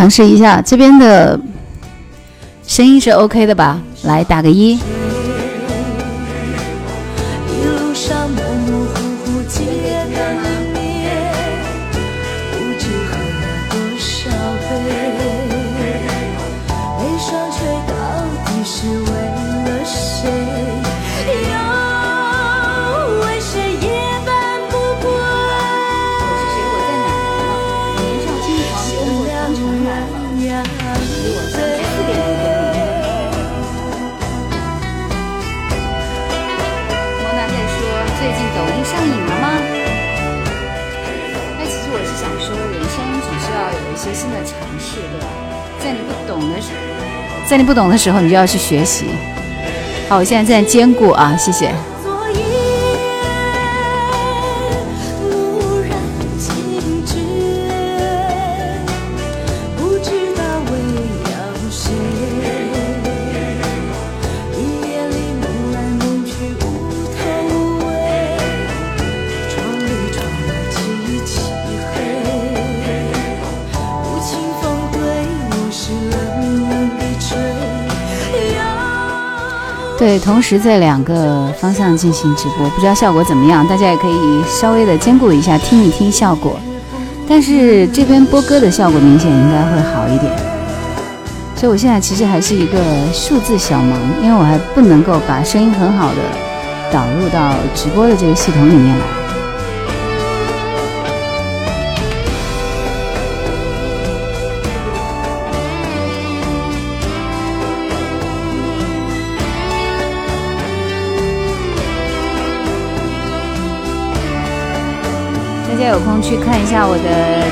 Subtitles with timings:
[0.00, 1.38] 尝试一下这边的
[2.66, 3.78] 声音是 OK 的吧？
[4.04, 4.78] 来打个一。
[47.70, 49.04] 不懂的时候，你就要去学习。
[50.08, 51.72] 好，我现在在兼顾啊，谢谢。
[80.10, 86.58] 对，同时在两个方向进行直播，不知道效果怎么样，大家也可以稍微的兼顾一下，听一听效果。
[87.28, 90.36] 但是这边播歌的效果明显应该会好一点，
[91.54, 92.80] 所以我现在其实还是一个
[93.12, 96.16] 数字小盲，因为我还不能够把声音很好的
[96.90, 99.19] 导入到直播的这个系统里面来。
[115.90, 117.42] 有空去看一下我的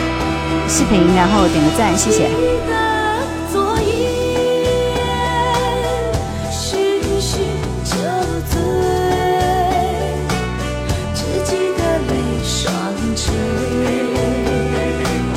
[0.69, 2.31] 视频，然后点个赞，谢谢。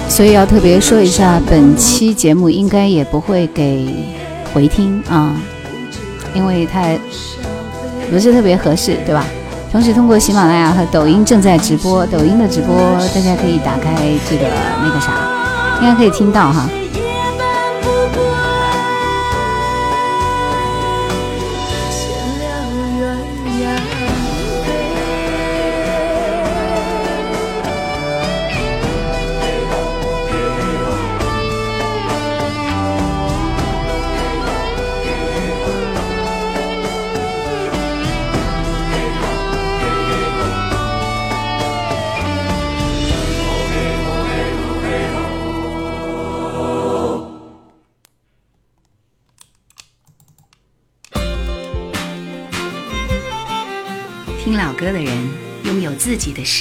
[0.07, 3.87] 所以要特别说一下，本期节目应该也不会给
[4.53, 5.35] 回听啊，
[6.35, 6.99] 因为太
[8.11, 9.25] 不是特别合适，对吧？
[9.71, 12.75] 同时，通过喜马拉雅和抖音正在直播，抖音的直播
[13.15, 13.95] 大家可以打开
[14.29, 14.45] 这个
[14.83, 15.13] 那个啥，
[15.81, 16.67] 应该可以听到哈。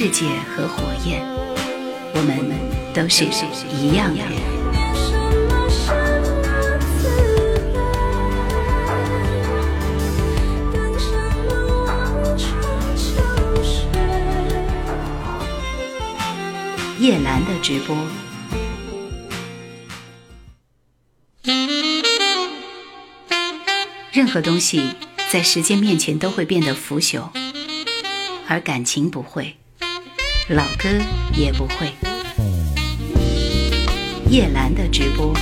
[0.03, 0.25] 世界
[0.57, 1.23] 和火焰，
[2.15, 2.41] 我们
[2.95, 3.23] 都是
[3.71, 4.23] 一样的。
[16.99, 17.95] 叶兰的直播，
[24.11, 24.95] 任何东西
[25.31, 27.29] 在时间面前都会变得腐朽。
[28.49, 29.59] 而感情不会，
[30.53, 30.89] 老歌
[31.33, 31.93] 也不会。
[34.29, 35.33] 叶兰的直播，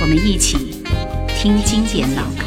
[0.00, 0.82] 我们一起
[1.28, 2.46] 听经典老歌。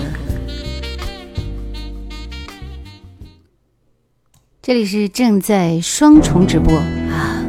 [4.60, 7.46] 这里是正在双重直播啊！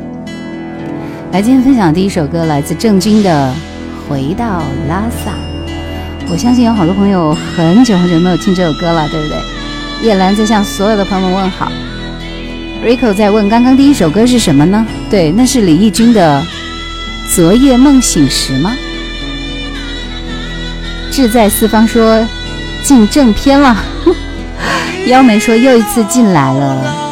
[1.32, 3.54] 来，今天分享第一首歌来自郑钧的
[4.10, 5.30] 《回到拉萨》。
[6.30, 9.38] 我相信有好多朋友很久很久没有听这首歌了，对不对？
[10.06, 11.72] 叶兰在向所有的朋友们问好。
[12.84, 14.86] Rico 在问：刚刚第一首歌是什么呢？
[15.10, 16.42] 对，那是李翊君的
[17.34, 18.75] 《昨夜梦醒时》吗？
[21.10, 22.25] 志在四方说
[22.84, 23.76] 进正片了，
[25.08, 27.07] 妖梅说又一次进来了。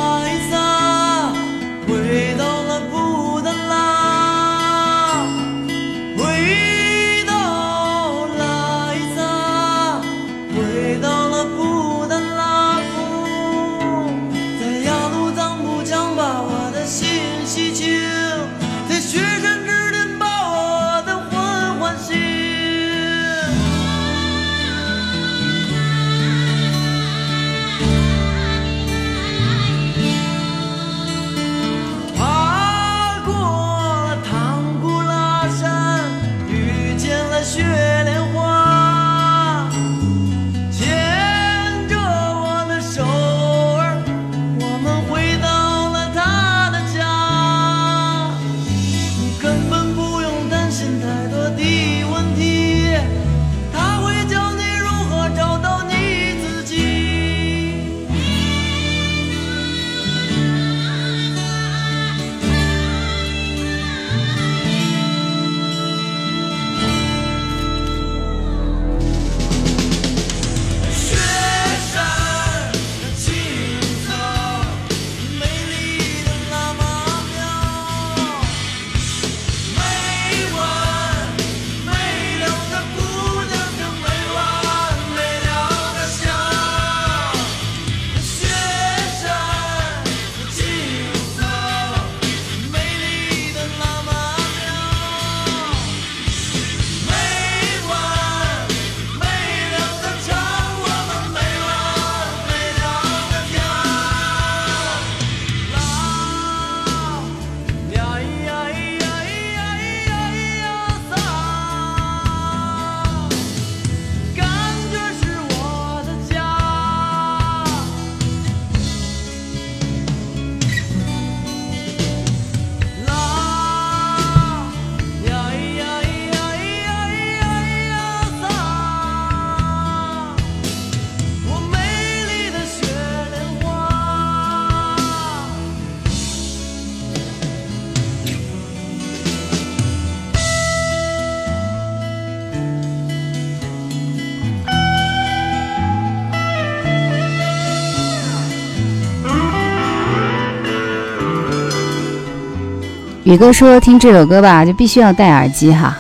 [153.26, 155.97] 宇哥说听这首歌吧，就必须要戴耳机哈。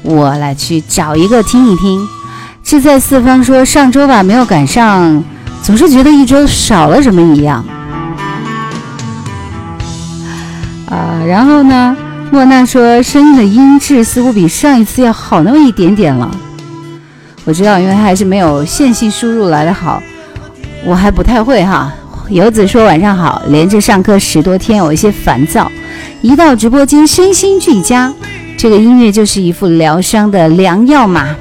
[0.00, 2.08] 我来去找一个听一听。
[2.64, 5.22] 志在四方说上周吧没有赶上，
[5.62, 7.62] 总是觉得一周少了什么一样。
[10.88, 11.94] 啊，然后呢，
[12.30, 16.30] 莫娜说声音的音质似乎比上一次要好那么一点点了。
[17.44, 20.02] 我知道，因为还是没有线性输入来的好，
[20.86, 21.92] 我还不太会哈。
[22.30, 25.70] 游子说晚上好，连着上课十多天，有一些烦躁。
[26.22, 28.12] 一到直播间，身心俱佳，
[28.56, 31.34] 这个音乐就是一副疗伤的良药嘛。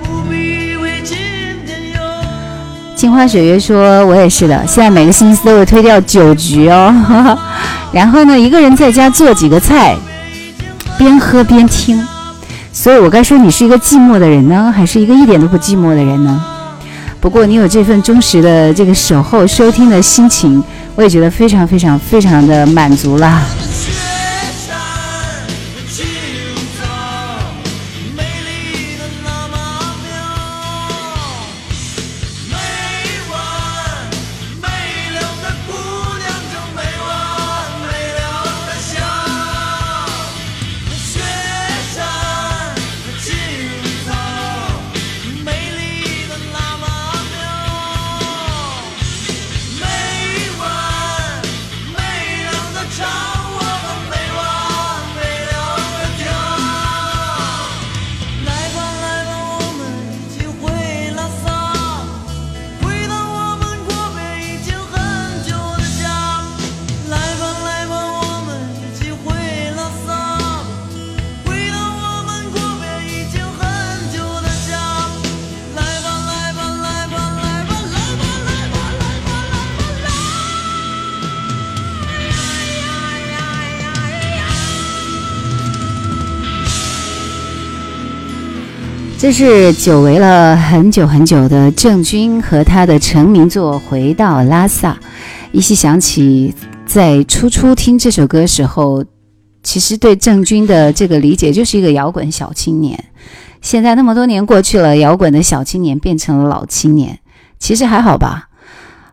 [2.95, 7.37] 镜花水月说：“我也是的，现在每个星期都会推掉酒局哦。
[7.93, 9.95] 然后呢，一个人在家做几个菜，
[10.97, 12.03] 边喝边听。
[12.73, 16.43] 所以我该说你是一个寂寞的人呢，还是一个一点都不寂寞的人呢？
[17.19, 20.63] 不过你有这份忠实的这个守候收听的心情，
[20.95, 23.39] 我也觉得非常非常非常的满足了。”
[89.31, 94.93] 是久违了很久很久的郑钧和他的成名作《回到拉萨》。
[95.53, 96.53] 依稀想起，
[96.85, 99.05] 在初初听这首歌时候，
[99.63, 103.01] 其实对郑钧的这个理解就是一个摇滚小青年。
[103.61, 107.19] 现在那么多年过去了，摇滚的小青年变成了老青年，
[107.57, 108.49] 其实还好吧？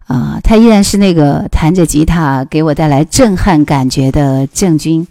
[0.07, 5.07] 啊，他依然是那个弹着吉他给我带来震撼感觉的郑钧。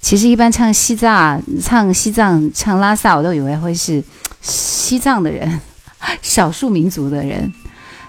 [0.00, 4.02] 其实一般唱西藏、唱西藏、唱拉萨，我都以为会是。
[4.46, 5.60] 西藏的人，
[6.22, 7.52] 少数民族的人，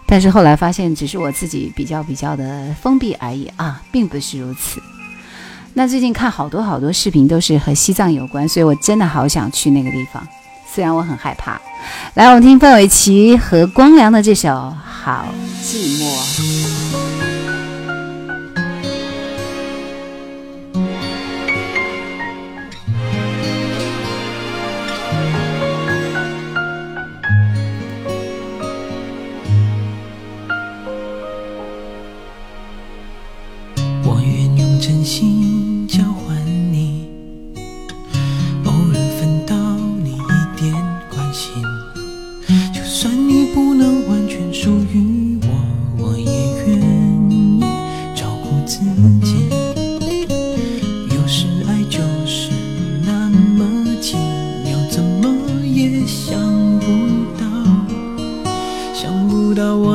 [0.06, 4.80] 但是后来发现只是我自己比较比较的封闭而已啊，并不是如此。
[5.74, 10.26] 那最近看好多好多视频都是和西藏有关，所以我真的好想去那个地方，
[10.72, 11.60] 虽然我很害怕。
[12.14, 15.26] 来，我们听范玮琪和光良的这首《好
[15.64, 16.06] 寂寞》。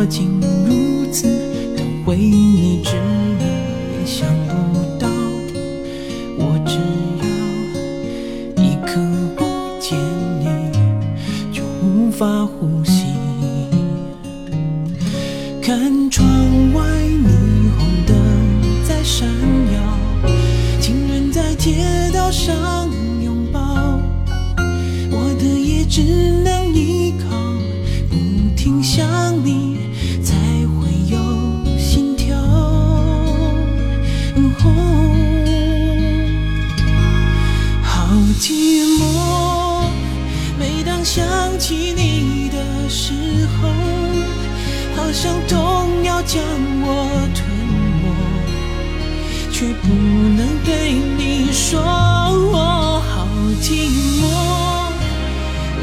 [0.06, 1.28] 竟如此
[1.76, 2.96] 的为你执
[3.38, 3.44] 迷，
[4.00, 4.52] 也想不
[4.98, 5.08] 到
[6.38, 6.76] 我只
[7.22, 7.24] 要
[8.62, 9.00] 一刻
[9.36, 9.44] 不
[9.80, 9.96] 见
[10.40, 10.44] 你，
[11.52, 13.04] 就无法呼吸。
[15.62, 16.26] 看窗
[16.74, 17.28] 外霓
[17.78, 18.16] 虹灯
[18.84, 19.28] 在闪
[19.72, 19.78] 耀，
[20.80, 22.90] 情人在街道上
[23.22, 23.60] 拥抱，
[25.10, 26.31] 我的夜只。
[38.40, 39.84] 寂寞
[40.58, 41.24] 每当想
[41.58, 43.12] 起你的时
[43.46, 43.68] 候
[44.96, 46.42] 好像痛要将
[46.82, 47.48] 我吞
[48.00, 53.26] 没却不能对你说我好
[53.60, 53.88] 寂
[54.20, 54.62] 寞。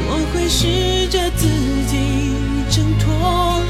[0.08, 1.46] 我会试着自
[1.86, 2.34] 己
[2.70, 3.62] 挣脱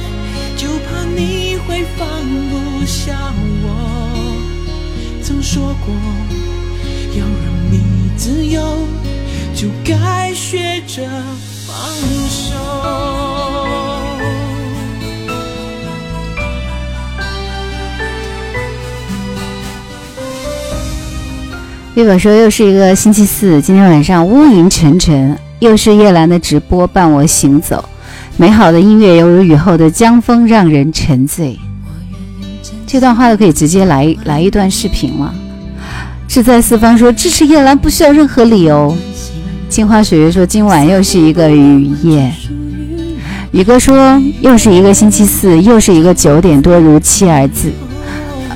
[0.56, 2.06] 就怕你会放
[2.48, 3.32] 不下
[3.62, 4.40] 我。
[5.22, 5.94] 曾说过
[7.18, 7.49] 要
[8.20, 8.60] 自由
[9.54, 11.02] 就该学着
[11.66, 11.74] 放
[12.28, 12.54] 手。
[21.94, 27.82] 月本说又是一个星期四，今天晚上乌云沉沉，又是夜阑的直播伴我行走，
[28.36, 31.58] 美好的音乐犹如雨后的江风让人沉醉。
[32.86, 35.34] 这段话就可以直接来来一段视频了。
[36.30, 38.96] 志在四方说：“支持叶兰不需要任何理由。”
[39.68, 42.32] 镜花水月说：“今晚又是一个雨夜。”
[43.50, 47.72] 宇哥说：“又是一个星期四，又是一个九点多如期而至。”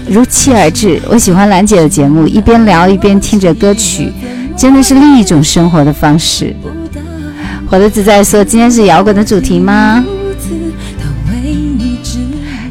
[0.08, 4.12] 如期而至，我喜欢兰姐的节目，一边聊一边听着歌曲，
[4.56, 6.54] 真的是另一种生活的方式。
[7.68, 10.04] 活得自在说：“今天是摇滚的主题吗？”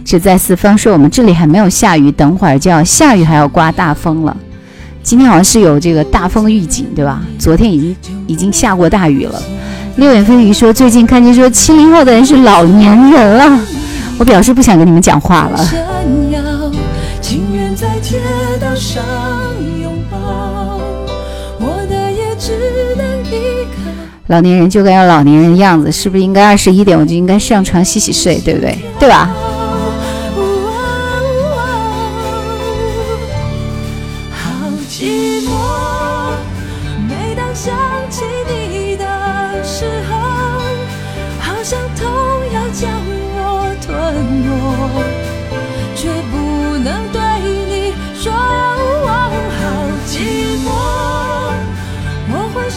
[0.06, 4.38] 只在四方说：“我们这里还没有下雨，等会儿就要下雨，还要刮大风了。
[5.04, 7.22] 今天好像是有这个大风预警，对吧？
[7.38, 9.40] 昨天已经已经下过大雨了。”
[9.98, 13.60] 六眼飞鱼说：“最近看见说七零后的人是老年人了。”
[14.18, 15.60] 我表示不想跟你们讲话了。
[17.22, 18.20] 情愿在街
[18.60, 19.04] 道上
[19.82, 20.80] 拥抱，
[21.60, 22.52] 我的也只
[22.96, 23.92] 能依靠。
[24.28, 28.78] 老年人就该要老年人样子，是不是应该二十一点我就应该上床洗洗睡，对不对？
[29.00, 29.30] 对吧？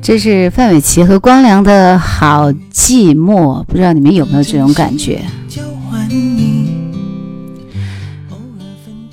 [0.00, 5.22] 这是范玮琪和光良的《好寂寞》，不知道你们有没有这种感觉？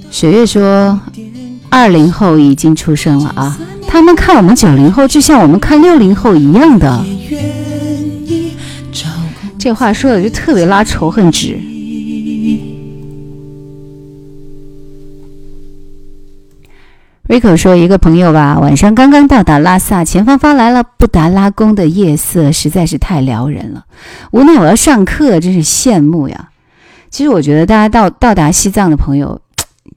[0.10, 0.98] 雪月说
[1.70, 7.06] ：“二零后已经出生了啊，他们看我们九零后，就像我们看六零后一样的。”
[9.60, 11.60] 这话说的就特别拉仇恨值。
[17.28, 23.86] 瑞口说：“一个朋友吧，晚上刚刚到达拉萨，前方发来了布达拉宫的夜色，实在是太撩人了。
[24.32, 26.50] 无奈我要上课，真是羡慕呀。
[27.10, 29.42] 其实我觉得大家到到达西藏的朋友，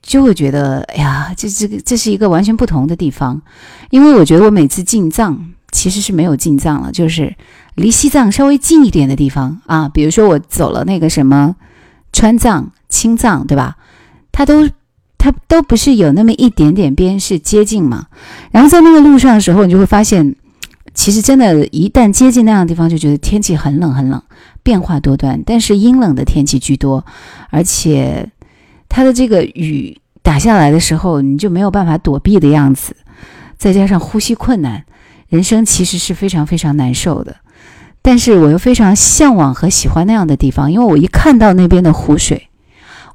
[0.00, 3.42] 就会觉得，哎呀，这这个这是一个完全不同的地方。
[3.90, 5.38] 因为我觉得我每次进藏，
[5.70, 7.36] 其实是没有进藏了，就是
[7.74, 11.54] 离西藏稍微近一点的地方啊，比如说我走了那个什么
[12.10, 13.76] 川藏、青藏，对吧？
[14.32, 14.66] 它都。”
[15.18, 18.06] 它都不是有那么一点点边是接近嘛，
[18.52, 20.36] 然后在那个路上的时候，你就会发现，
[20.94, 24.22] 其实真的，一旦接近那样的地方，就觉得天气很冷很冷，
[24.62, 27.04] 变化多端，但是阴冷的天气居多，
[27.50, 28.30] 而且
[28.88, 32.94] 它的这个雨打下来的时候，你就没有办法躲避的样子，
[33.58, 34.84] 再加上呼吸困难，
[35.28, 37.36] 人生其实是非常非常难受的。
[38.00, 42.48] 但是我又非常向往和喜欢那样的地方，因为我一看到那边的湖水，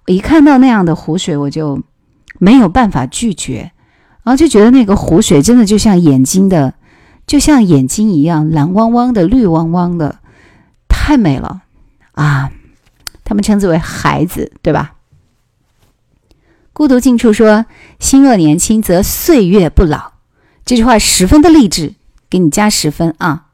[0.05, 1.81] 我一看到那样的湖水，我就。
[2.43, 3.71] 没有办法拒绝，
[4.23, 6.73] 然后就觉得那个湖水真的就像眼睛的，
[7.25, 10.19] 就像眼睛一样蓝汪汪的、绿汪汪的，
[10.89, 11.62] 太美了
[12.12, 12.51] 啊！
[13.23, 14.95] 他们称之为孩子，对吧？
[16.73, 17.65] 孤独近处说
[17.97, 20.12] ：“心若年轻，则岁月不老。”
[20.65, 21.93] 这句话十分的励志，
[22.29, 23.45] 给你加十分啊！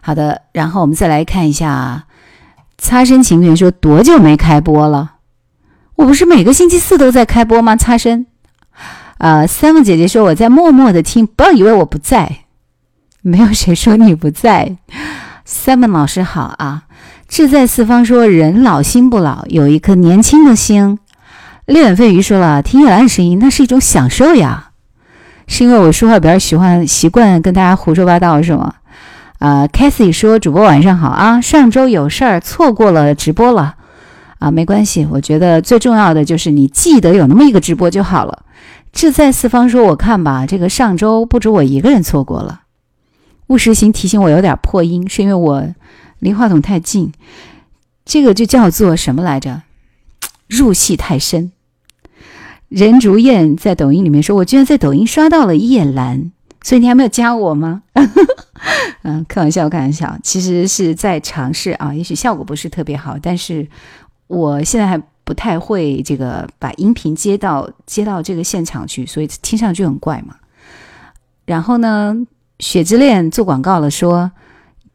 [0.00, 2.06] 好的，然后我们再来看一下，
[2.76, 5.12] 擦身情缘说：“多久没开播了？”
[5.96, 7.74] 我不是每个星期四都在开播吗？
[7.74, 8.26] 擦身，
[9.16, 12.40] 呃，seven 姐姐说我在默默的听，不要以为我不在，
[13.22, 14.76] 没有谁说你不在。
[15.46, 16.82] seven 老师好啊，
[17.28, 20.98] 志在四方说人老心不老，有一颗年轻的心。
[21.64, 24.68] 烈眼飞鱼说了，听叶兰声音那是一种享受呀，
[25.46, 28.74] 是因为我说话比较喜欢习惯跟大家胡说八道是吗？
[29.38, 33.76] 啊，Cathy 说主播晚上好啊，上周有事儿错过了直播了。
[34.38, 38.44] 啊，没关系，我觉得最重要的就是你记得有那么一个直播就好了。
[38.92, 42.62] 志在四方说：“我看吧，这个上周不止我一个人错过了。”
[43.48, 45.66] 务实行提醒我有点破音，是因为我
[46.18, 47.12] 离话筒太近。
[48.04, 49.62] 这个就叫做什么来着？
[50.48, 51.52] 入戏太深。
[52.68, 57.82] 任竹燕在抖音里面说：“我居然在抖音刷到了叶兰，所以你还没有加我吗？”
[59.02, 63.68] 嗯，开玩笑，开玩笑，其实是在尝试啊，也许效果不是特别好，但是
[64.26, 70.36] 我现在还不太会这个把音频接到接到这个现场去，所以听上去很怪嘛。
[71.44, 72.16] 然后呢，
[72.58, 74.30] 雪之恋做广告了，说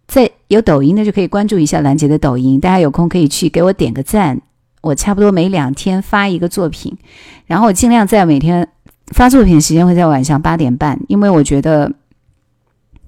[0.08, 4.41] 在有抖音的就可以关注一下兰姐的抖音，大家有空可以去给我点个赞。
[4.82, 6.98] 我差不多每两天发一个作品，
[7.46, 8.67] 然后我尽量在每天
[9.13, 11.91] 发作品时间会在晚上八点半，因为我觉得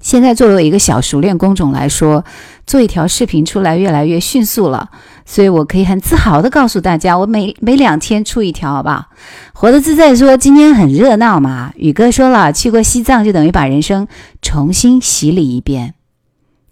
[0.04, 2.26] 现在作为一个小熟练工种来说，
[2.68, 4.90] 做一条视频出来越来越迅速了，
[5.26, 9.06] 所以我可以很自豪的告诉大家，我每每两天出一条，好不好？
[9.54, 14.08] 活得自在说今天很热闹嘛，宇哥说了，去过西藏就等于把人生
[14.42, 15.94] 重新洗礼一遍，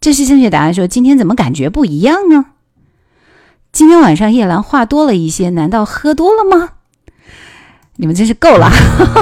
[0.02, 0.74] 这是正确答案。
[0.74, 2.48] 说今天怎么感觉不一样呢？
[3.72, 6.72] 今天晚上叶兰话多了一些，难道喝多了吗？
[7.96, 8.70] 你们真是够了！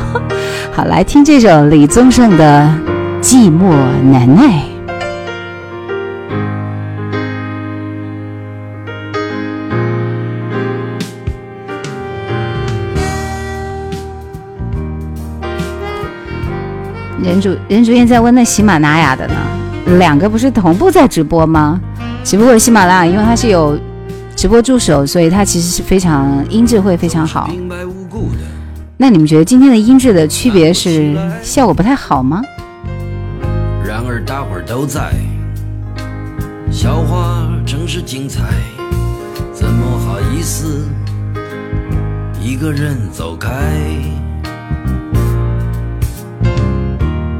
[0.73, 2.67] 好，来听这首李宗盛的
[3.21, 3.69] 《寂寞
[4.11, 4.43] 难耐》。
[17.21, 19.35] 任主任主任在问那喜马拉雅的呢？
[19.97, 21.79] 两个不是同步在直播吗？
[22.23, 23.77] 只不过喜马拉雅因为它是有。
[24.35, 27.49] 直播助手，所以它其实是非常音质会非常好。
[28.95, 32.41] 那你们觉得今天的音质的区别是效果不太好吗？
[33.89, 35.15] 然而大伙儿都在，
[36.71, 38.43] 笑话真是精彩，
[39.51, 40.87] 怎么好意思
[42.39, 43.49] 一个人走开？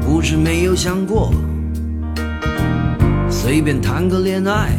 [0.00, 1.32] 不是没有想过，
[3.30, 4.72] 随便谈个恋爱。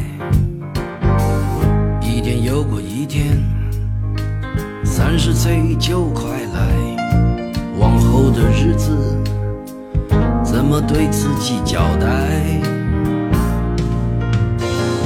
[2.01, 3.41] 一天又过一天，
[4.83, 9.17] 三十岁就快来，往后的日子
[10.51, 12.07] 怎么对自己交代？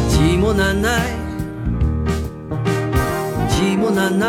[0.10, 1.12] 寂寞难耐，
[3.48, 4.26] 寂寞难耐，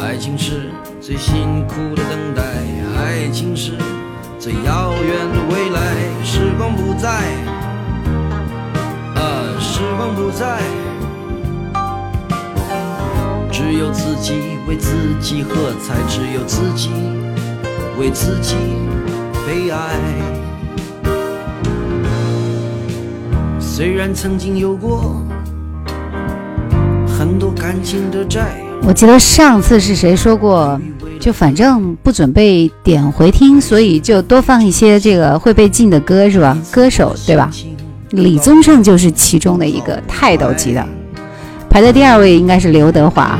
[0.00, 2.42] 爱情是最辛苦的等待，
[2.98, 3.74] 爱情是
[4.40, 5.80] 最遥远的未来，
[6.24, 7.08] 时光不再。
[9.14, 9.20] 啊
[9.60, 10.58] 时光不再，
[13.52, 16.90] 只有自己为自己喝彩，只有自己
[18.00, 18.56] 为自己
[19.46, 19.78] 悲哀。
[23.60, 25.22] 虽然曾经有过
[27.06, 28.40] 很多感情的债，
[28.84, 30.80] 我记得上次是谁说过，
[31.20, 36.56] 就反正不准备点回听，所以就多放一些这个会被禁的歌，是吧？
[36.70, 37.50] 歌手对吧？
[38.12, 40.82] 李宗盛就是其中的一个泰斗级的，
[41.68, 43.38] 排在第二位应该是刘德华，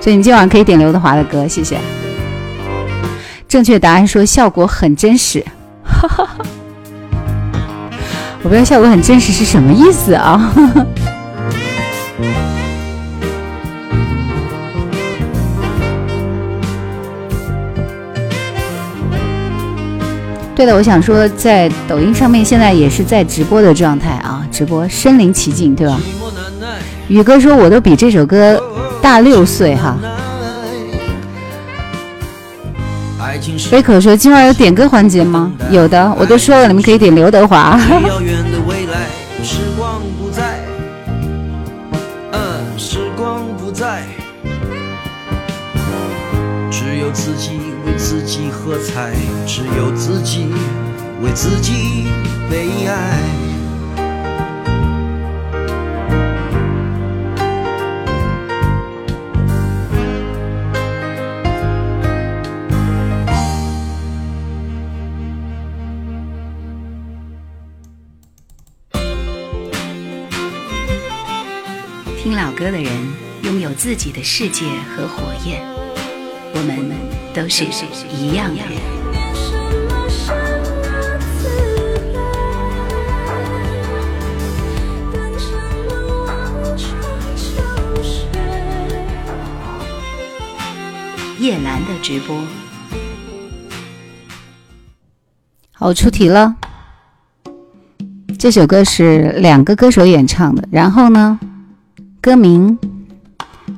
[0.00, 1.76] 所以你今晚可以点刘德华的歌，谢谢。
[3.52, 5.44] 正确答案说效果很真实，
[5.84, 6.38] 哈哈哈，
[8.42, 10.50] 我不知道效果很真实是什么意思啊？
[20.56, 26.00] 对的，我想说，在抖音上面现在也是在直播的状态啊，直播身临其境，对吧？
[27.08, 28.58] 宇哥说，我都比这首歌
[29.02, 29.98] 大六岁哈。
[33.70, 35.52] 贝可说，今晚有点歌环节吗？
[35.70, 37.78] 有的，我都说了，你们可以点刘德华。
[46.70, 49.12] 只有自己为自己喝彩，
[49.46, 50.48] 只有自己
[51.22, 52.06] 为自己
[52.50, 53.18] 悲哀。
[72.62, 72.92] 歌的人
[73.42, 75.60] 拥有自己的世界和火焰。
[76.54, 76.92] 我们
[77.34, 77.64] 都是
[78.08, 78.78] 一样的人。
[91.40, 92.40] 叶兰的直播，
[95.72, 96.54] 好出题了。
[98.38, 101.40] 这首歌是两个歌手演唱的，然后呢，
[102.22, 102.78] 歌名，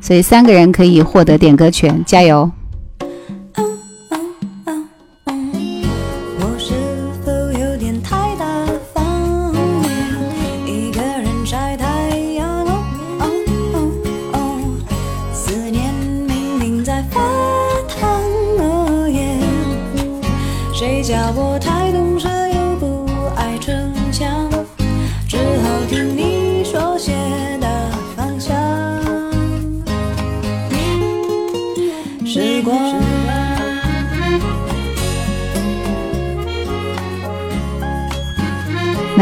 [0.02, 2.50] 所以三个人可以获得点歌权，加油！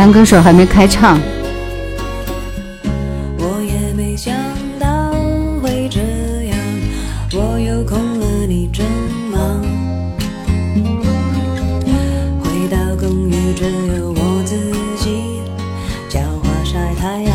[0.02, 1.16] 男歌手还没开唱。
[3.38, 4.34] 我也没想
[4.76, 5.12] 到
[5.62, 6.00] 会这
[6.50, 6.58] 样，
[7.32, 8.84] 我又空了你真
[9.30, 9.62] 忙。
[12.42, 13.62] 回到公寓只
[13.96, 14.56] 有我自
[14.98, 15.40] 己，
[16.08, 17.32] 浇花晒太阳。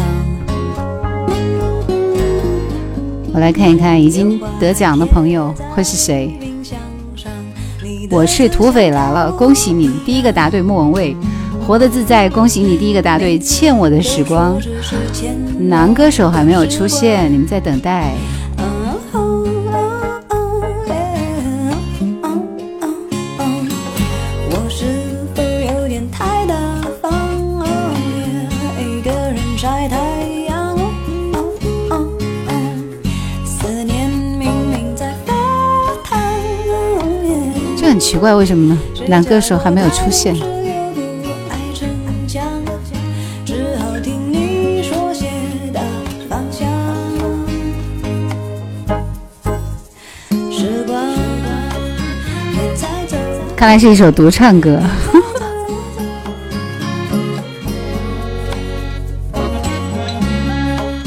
[3.33, 6.37] 我来看一看已经得奖的朋友会是谁。
[8.11, 11.15] 我是土匪来了，恭喜你第一个答对莫文蔚，
[11.67, 14.57] 活得自在，恭喜你第一个答对欠我的时光。
[15.59, 18.13] 男歌手还没有出现，你们在等待。
[37.99, 38.79] 奇怪，为什么呢？
[39.07, 40.35] 男歌手还没有出现。
[53.57, 54.79] 看来是一首独唱歌。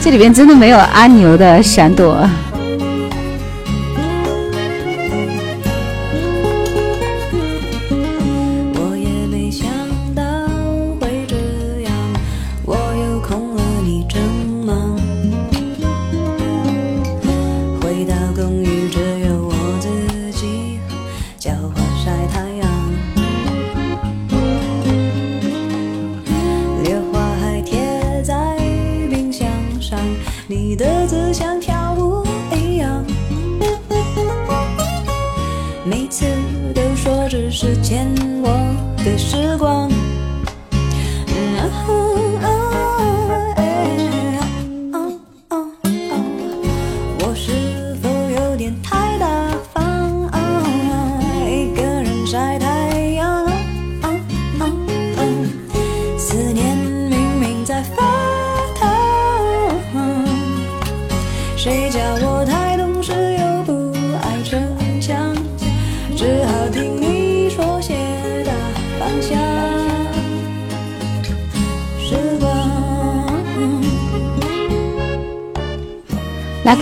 [0.02, 2.28] 这里边真的没有阿牛的闪躲。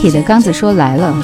[0.09, 1.15] Lucky 的刚子说来了，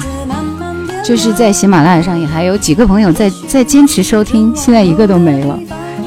[1.03, 5.59] 就是在喜马拉雅上也还有几个朋友在在坚持收听，现在一个都没了，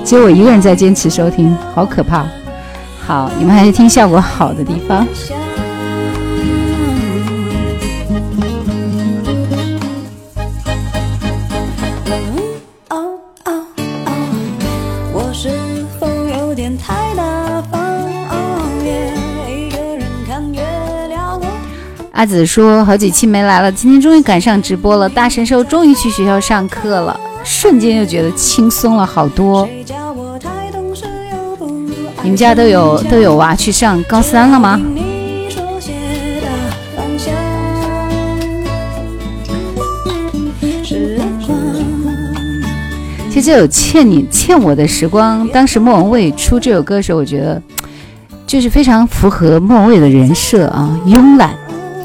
[0.04, 2.24] 只有我一个人在坚持收听，好可怕。
[3.04, 5.06] 好，你们还是听效果好的地方。
[22.18, 25.08] 阿紫说：“好几期没来了，今天终于赶上直播了。
[25.08, 29.68] 大神兽终于去学校上课了，瞬间就觉得轻松了好多。
[32.24, 34.80] 你们家都有都有娃去上高三了吗？”
[43.30, 47.62] 其实这首《欠你欠我的时光》，当时莫文蔚出这首歌的时候，我觉得
[48.44, 51.54] 就是非常符合莫文蔚的人设啊，慵懒。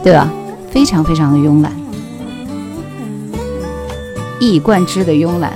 [0.04, 0.30] 对吧？
[0.70, 1.72] 非常非常的慵懒，
[4.40, 5.54] 一以贯之的慵懒。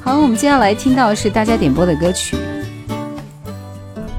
[0.00, 2.36] 好，我们接下来听到是大家点播的歌曲。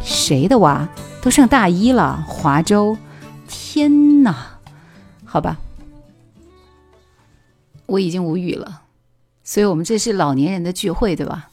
[0.04, 0.86] 谁的娃
[1.22, 2.26] 都上大一了？
[2.28, 2.98] 华州，
[3.48, 4.36] 天哪！
[5.24, 5.58] 好吧，
[7.86, 8.82] 我已经无语了。
[9.44, 11.52] 所以我们这是老年人的聚会，对吧？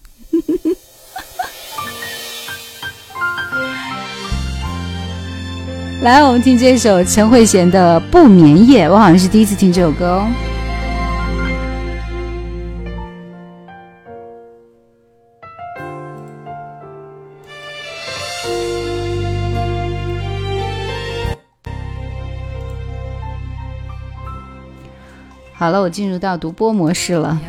[6.04, 10.28] 来，我们听这首陈慧娴的《不眠夜》，我好像是第一次听这首歌哦。
[25.54, 27.40] 好了，我进入到独播模式了。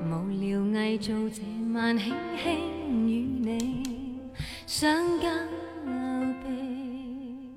[0.00, 1.42] 无聊伪造这
[1.74, 4.20] 晚轻轻与你
[4.64, 5.28] 相交
[6.44, 7.50] 臂，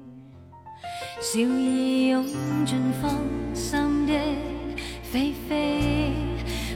[1.22, 2.26] 笑意涌
[2.66, 3.12] 进芳
[3.54, 4.14] 心的
[5.04, 6.12] 飞飞，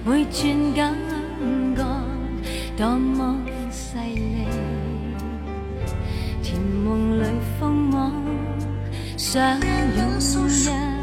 [0.06, 0.94] 每寸感
[1.76, 1.84] 觉
[2.78, 3.36] 多么
[3.72, 4.46] 细腻，
[6.44, 7.26] 甜梦里
[7.60, 8.12] 疯魔，
[9.18, 10.95] 想拥一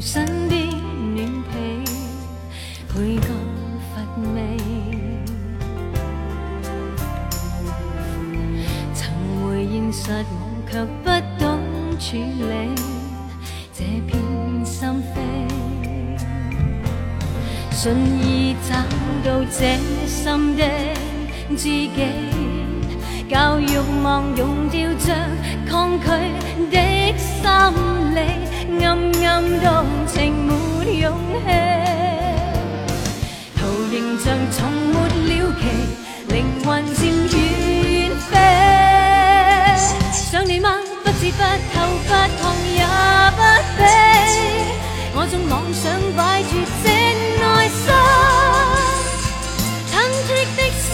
[0.00, 0.68] 身边
[1.14, 1.84] 暖被，
[2.94, 3.28] 倍觉
[3.92, 4.00] 乏
[4.32, 4.56] 味。
[8.94, 8.98] 曾
[9.42, 11.06] 回现实，我却不
[11.38, 11.44] 懂
[11.98, 12.52] 处理
[13.72, 14.10] 这片
[14.64, 15.16] 心扉。
[17.72, 18.74] 顺意找
[19.24, 20.62] 到这心的
[21.56, 21.98] 知己，
[23.28, 25.16] 教欲望溶掉像
[25.66, 26.06] 抗拒
[26.70, 26.76] 的
[27.18, 27.42] 心
[28.14, 28.16] 理，
[28.80, 28.86] 暗
[29.24, 29.66] 暗动
[30.06, 30.50] 情没
[31.00, 31.04] 勇
[31.44, 31.46] 气。
[33.56, 34.58] 圖形象從
[34.92, 34.94] 沒
[35.26, 35.60] 了期，
[36.28, 37.34] 靈魂漸遠
[38.30, 38.30] 飛。
[40.12, 40.68] 想你吗？
[41.02, 41.38] 不知不
[41.72, 42.42] 透，不痛
[42.74, 42.78] 也
[43.36, 43.40] 不
[43.78, 43.80] 悲。
[45.14, 45.82] 我縱妄想
[46.14, 46.52] 擺脱
[46.84, 46.86] 這
[47.40, 47.88] 內心，
[49.90, 49.92] 忐
[50.28, 50.92] 忑的心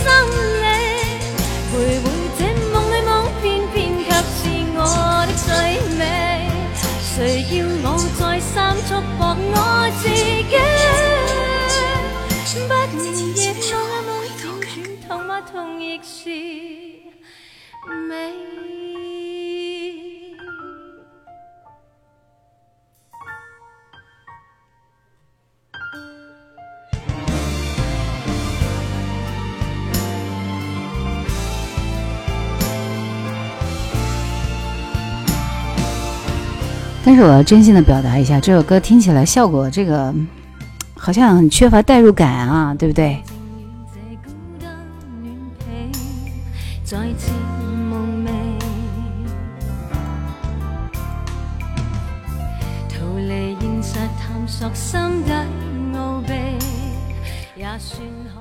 [0.63, 0.67] 理，
[1.71, 2.07] 徘徊
[2.39, 3.11] 這夢里夢，
[3.43, 4.41] 偏偏卻是
[4.77, 4.79] 我
[5.27, 5.47] 的最
[5.99, 6.01] 美。
[7.17, 7.19] 谁
[7.51, 7.64] 要
[8.53, 9.57] 三束縛我
[10.03, 10.55] 自己？
[12.69, 13.05] 不眠
[13.37, 13.67] 夜夢一
[14.05, 15.41] 夢輾轉，痛吗？
[15.41, 15.53] 痛
[15.83, 16.13] 亦是
[18.09, 19.34] 美。
[37.07, 40.13] 但是我要真心的表达一下，这首歌听起来效果这个
[40.97, 43.23] 好像很缺乏代入感啊，对不对？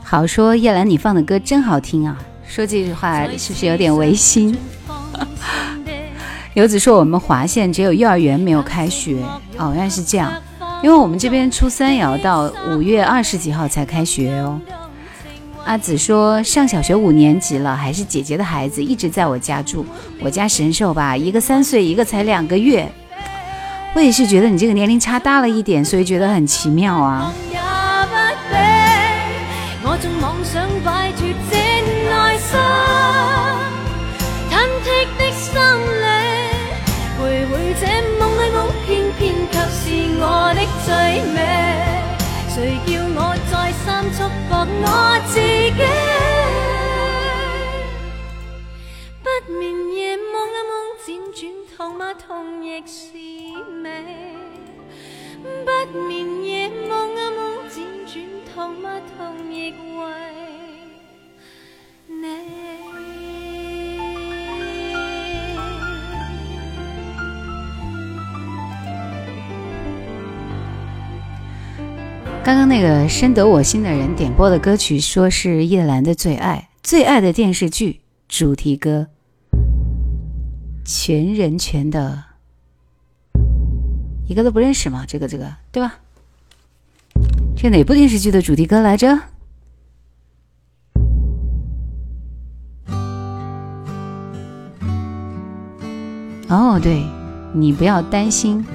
[0.04, 2.17] 好说叶兰，你放的歌真好听啊！
[2.47, 4.56] 说这句话是不是有点违心？
[6.54, 9.18] 游子说我们华县只有幼儿园没有开学，
[9.58, 10.32] 哦，原来是这样。
[10.84, 14.60] 因为我们这边初三也要到五月二十几号才开学哦。
[15.66, 19.84] 阿紫说上小学五年级了，还是姐姐的孩子，一直在我家住。
[20.20, 22.88] 我家神兽吧，一个三岁，一个才两个月。
[23.96, 27.34] 我也是觉得你这个年龄差大了一点，所以觉得很奇妙啊。
[40.86, 40.91] 最
[41.34, 41.38] 美。
[42.50, 43.19] 誰叫我
[43.50, 44.17] 再三束
[44.50, 44.52] 縛
[44.84, 44.86] 我
[45.28, 45.82] 自己？
[49.24, 49.62] 不眠
[49.96, 50.19] 夜夢
[50.54, 50.72] 一夢，
[51.06, 51.41] 輾轉
[51.76, 52.13] 痛嗎？
[52.13, 52.28] 痛
[52.65, 53.04] 亦是
[53.82, 53.84] 美。
[55.41, 55.69] 不
[56.08, 56.12] 眠
[56.43, 56.72] 夜夢
[57.12, 57.76] 一夢，輾
[58.08, 58.13] 轉
[58.54, 58.86] 痛嗎？
[59.17, 59.17] 痛
[59.52, 60.04] 亦為
[62.08, 62.92] 你。
[72.45, 79.08] 刚刚那个深得我心的人点播的歌曲，说是葉蘭的最爱，最爱的电视剧主题歌，
[80.84, 82.21] 全人全的，
[84.27, 85.06] 一个都不认识吗？
[85.08, 85.95] 这个这个，对吧？
[87.56, 89.17] 这哪部电视剧的主题歌来着？
[96.50, 97.02] 哦，对，
[97.54, 98.65] 你不要担心，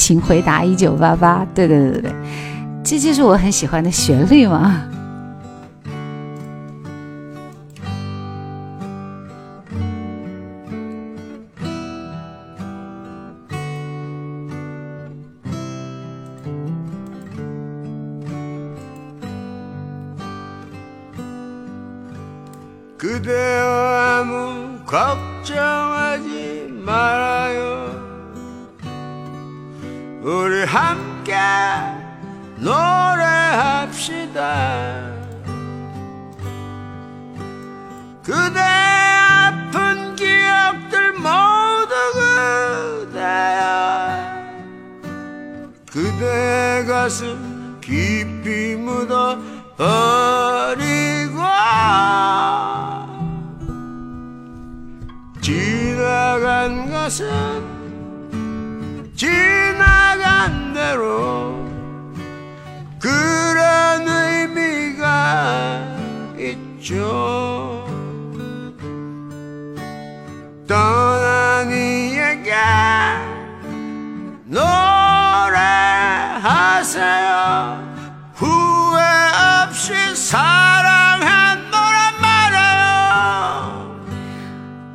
[0.00, 2.12] 请回答一九八八，对对对对对，
[2.84, 4.82] 这就是我很喜欢的旋律嘛。
[22.98, 23.64] 그대여
[24.24, 26.24] 아무 걱정하지
[26.70, 27.89] 말아요
[30.21, 31.35] 우리 함께
[32.57, 33.91] 노래합시다.
[38.23, 41.95] 그대 아픈 기억들 모두
[43.09, 44.45] 그대야.
[45.91, 49.39] 그대 가슴 깊이 묻어
[49.75, 51.41] 버리고
[55.41, 57.70] 지나간 것은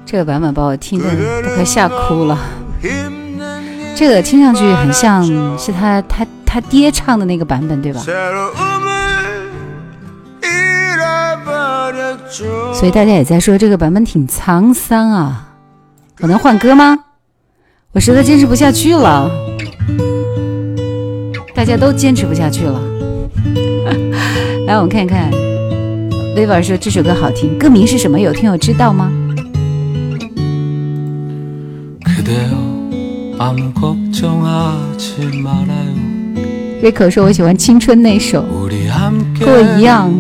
[0.05, 2.56] 这个版本把我听得都快吓哭了。
[3.97, 5.25] 这个听上去很像
[5.59, 8.01] 是他他他爹唱的那个版本，对吧？
[12.75, 15.49] 所以大家也在说这个版本挺沧桑啊，
[16.21, 16.99] 我能换歌吗？
[17.93, 19.31] 我实在坚持不下去了，
[21.55, 22.79] 大家都坚持不下去了。
[24.69, 25.31] 来，我们看一看
[26.37, 28.21] ，Levar 说这首歌好听，歌名是什么？
[28.21, 29.11] 有听友知道吗？
[33.39, 38.43] 아무걱정하지말아요 Rico 说：“我喜欢青春那首，
[39.39, 40.11] 跟我一样。”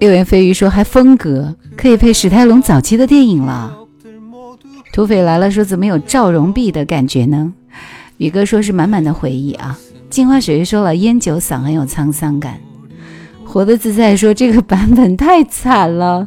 [0.00, 3.72] 六言蜚语说：“还风格，可以配史泰龙早期的电影了。”
[4.92, 7.52] 土匪来了说：“怎么有赵荣碧的感觉呢？”
[8.18, 9.78] 宇哥说是满满的回忆啊。
[10.10, 12.58] 镜花水月说了：“烟酒嗓很有沧桑感。”
[13.46, 16.26] 活的自在说：“这个版本太惨了。”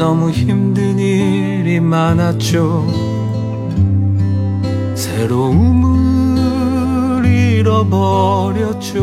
[0.00, 2.86] 너무 힘든 일이 많았죠.
[4.94, 6.40] 새로움을
[7.26, 8.94] 잃어버렸죠.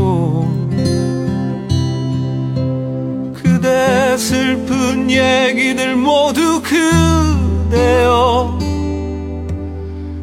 [3.36, 8.58] 그대 슬픈 얘기들 모두 그대여.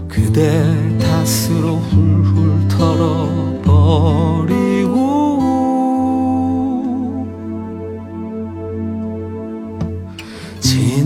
[0.08, 4.43] 그대 탓으로 훌훌 털어버리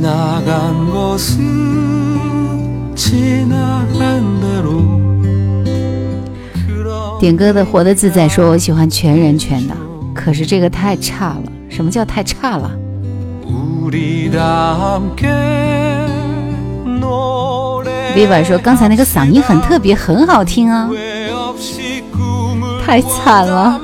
[0.08, 4.82] 지나간 것은 지나간 대로
[7.20, 9.76] 点歌的活得自在说我喜欢全人权的，
[10.14, 11.44] 可是这个太差了。
[11.68, 12.72] 什么叫太差了？
[13.46, 15.28] 우리 다 함께
[16.86, 23.82] 노래 Viva 说刚才那个嗓音很特别，很好听啊， 후회 없이 꿈을 太惨了。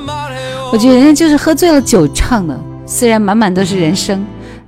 [0.72, 4.24] 我觉得人家就是喝醉了酒唱的，虽然满满都是人生，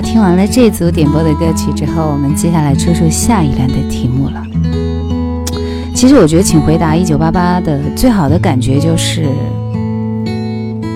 [0.00, 4.44] 听完了这组点播的歌曲之后，我们接下来出出下一栏的题目了。
[5.94, 9.26] 其实我觉得，请回答一九八八的最好的感觉就是，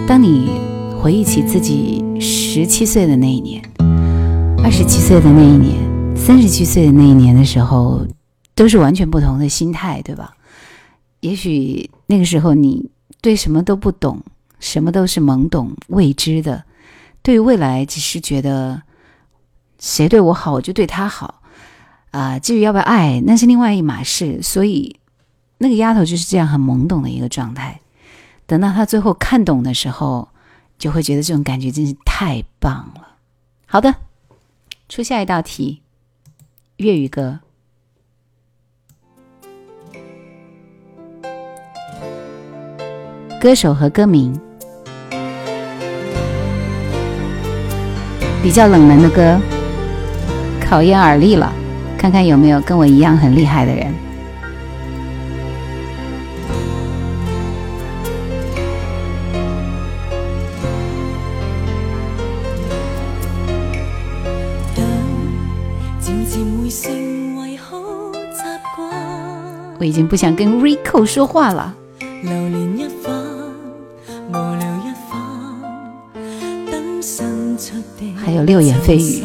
[0.07, 0.51] 当你
[1.01, 3.63] 回忆起自己十七岁的那一年、
[4.63, 5.77] 二十七岁的那一年、
[6.15, 8.07] 三十七岁的那一年的时候，
[8.55, 10.35] 都是完全不同的心态，对吧？
[11.21, 12.91] 也许那个时候你
[13.23, 14.21] 对什么都不懂，
[14.59, 16.65] 什么都是懵懂未知的。
[17.23, 18.83] 对于未来，只是觉得
[19.81, 21.43] 谁对我好，我就对他好
[22.12, 24.43] 啊、至于要不要爱，那是另外一码事。
[24.43, 24.99] 所以，
[25.59, 27.81] 那个丫头就是这样很懵懂的一个状态。
[28.47, 30.28] 等到她最后看懂的时候，
[30.76, 33.16] 就会觉得这种感觉真是太棒了。
[33.66, 33.95] 好的，
[34.89, 35.83] 出下一道题，
[36.76, 37.39] 粤语歌。
[43.41, 44.39] 歌手和歌名。
[48.43, 49.39] 比较冷门的歌，
[50.71, 51.53] 考验耳力了，
[51.99, 53.93] 看看有没有跟我一样很厉害的人。
[69.77, 71.75] 我已经不想跟 Rico 说话了。
[78.25, 79.25] 还有六眼飞鱼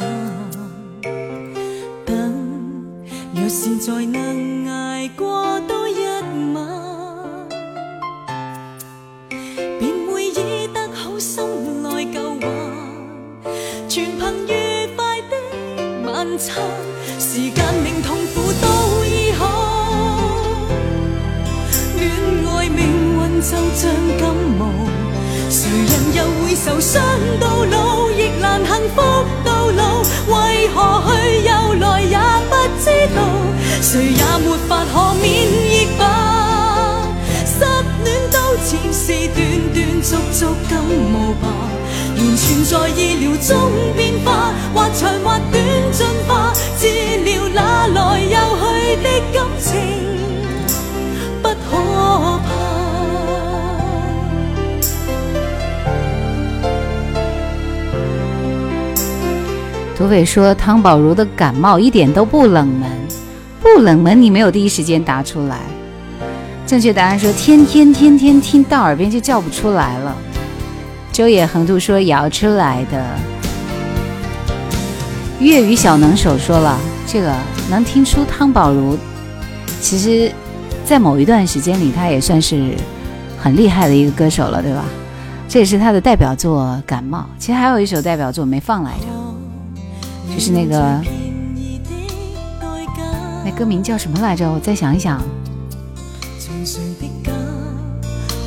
[60.25, 62.89] 说汤宝如的感冒一点都不冷门，
[63.61, 65.59] 不冷门你没有第一时间答出来。
[66.65, 70.15] 正确答案说天天天天听到耳边就叫不出来了。
[71.11, 73.05] 周野横渡说摇出来的。
[75.39, 77.31] 粤语小能手说了，这个
[77.69, 78.97] 能听出汤宝如，
[79.79, 80.31] 其实，
[80.83, 82.73] 在某一段时间里，他也算是
[83.37, 84.83] 很厉害的一个歌手了，对吧？
[85.47, 87.19] 这也是他的代表作《感冒》。
[87.37, 89.14] 其实还有一首代表作没放来着。
[90.35, 91.01] 就是那个
[93.45, 94.51] 那歌名叫什么来着？
[94.51, 95.21] 我再想一想。
[96.37, 97.31] 從誰的家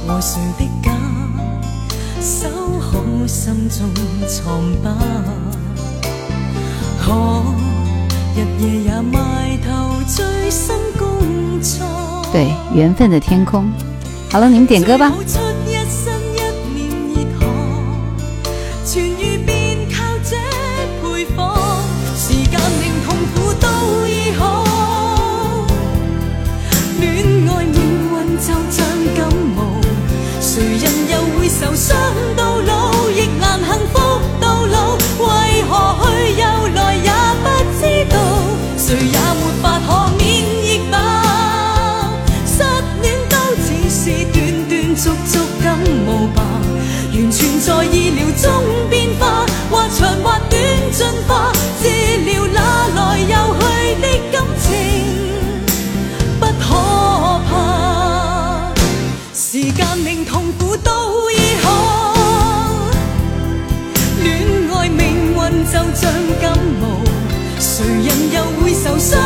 [0.06, 0.92] 和誰的家，
[2.20, 2.46] 守
[2.78, 3.88] 好心中
[4.28, 4.98] 藏吧。
[7.00, 7.42] 可
[8.36, 11.86] 日夜也埋頭醉心工作。
[12.30, 13.72] 对，缘分的天空。
[14.30, 15.10] 好了，你们点歌吧。
[47.18, 50.62] 完全在意料中变化，或长或短
[50.92, 51.52] 进化，
[51.82, 53.26] 治療那来又
[53.58, 53.60] 去
[54.00, 54.70] 的感情
[56.38, 56.76] 不可
[57.50, 58.72] 怕，
[59.34, 62.86] 时间令痛苦都醫好。
[64.22, 67.02] 恋爱命运就像感冒，
[67.58, 69.18] 谁人又会受伤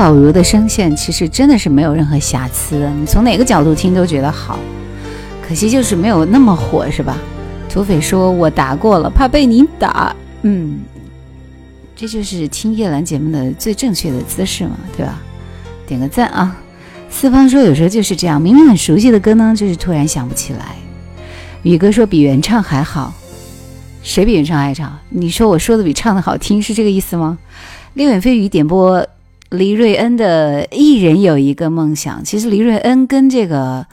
[0.00, 4.58] 宝如的声线其实真的是没有任何瑕疵的，你从哪个角度听都觉得好。
[5.46, 7.18] 可惜就是没有那么火，是吧？
[7.68, 10.80] 土匪说：“我答过了，怕被你打。”嗯，
[11.94, 15.20] 这就是听叶兰节目的最正确的姿势嘛，对吧？
[15.86, 16.56] 点个赞啊！
[17.10, 20.76] 四方说有时候就是这样，明明很熟悉的歌呢，就是突然想不起来。
[21.62, 23.12] 宇哥说比原唱还好，
[24.02, 24.98] 谁比原唱还唱？
[25.10, 27.36] 你说我说的比唱的好听，是这个意思吗？
[27.92, 29.06] 六眼飞鱼点播
[29.50, 33.84] 黎瑞恩的《一人有一个梦想》，其实黎瑞恩跟这个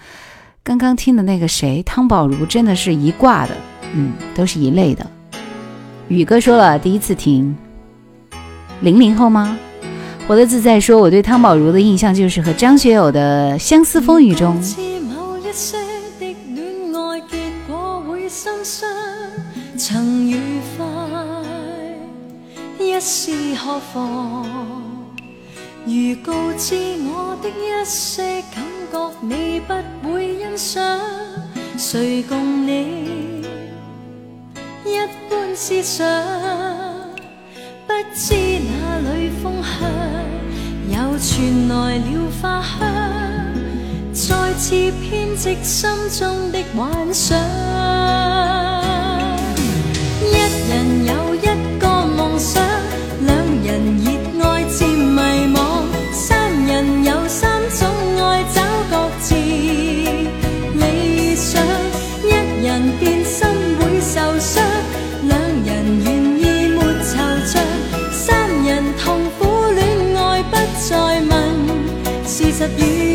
[0.63, 3.57] 刚刚听的那个谁汤宝如真的是一挂的，
[3.95, 5.05] 嗯，都是一类的。
[6.09, 7.57] 宇哥说了，第一次听，
[8.81, 9.57] 零零后吗？
[10.27, 14.61] 活得自在说，我对汤宝如的印象就是和張學友的《相思風雨》中。
[19.75, 20.37] 曾愉
[20.77, 20.85] 快，
[22.79, 24.86] 一試何妨？
[25.89, 26.75] 如告知
[27.05, 28.61] 我的一些感
[28.91, 29.73] 覺，你不
[30.11, 30.99] 會欣賞，
[31.77, 33.41] 誰共你
[34.83, 34.97] 一
[35.29, 36.05] 般思想？
[37.87, 39.87] 不知哪裏風向，
[40.91, 42.05] 又傳來了
[42.41, 42.75] 花香，
[44.11, 47.39] 再次編織心中的幻想。
[50.25, 50.35] 一
[50.69, 51.47] 人有一
[51.79, 52.61] 個夢想，
[72.57, 73.06] disappear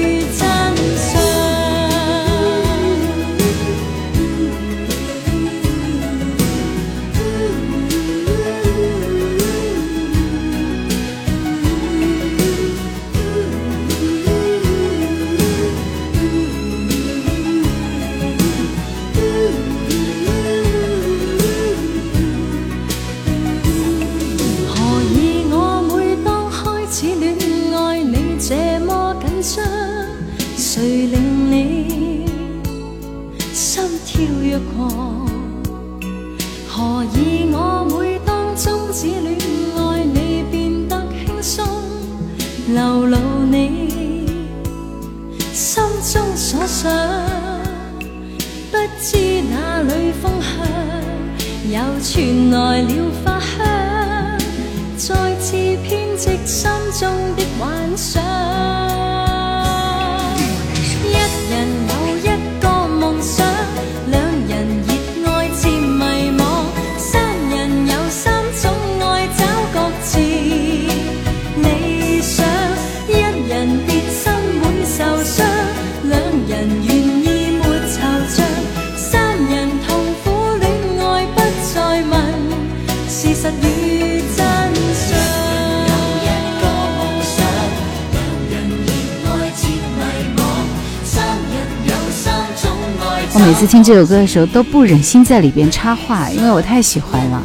[93.82, 97.42] 听这首歌的时候都不忍心在里边插话，因为我太喜欢了。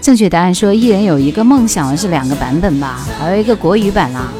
[0.00, 4.32] 正确答案说，一人有一个梦想的是两个版本吧，还有一个国语版啦。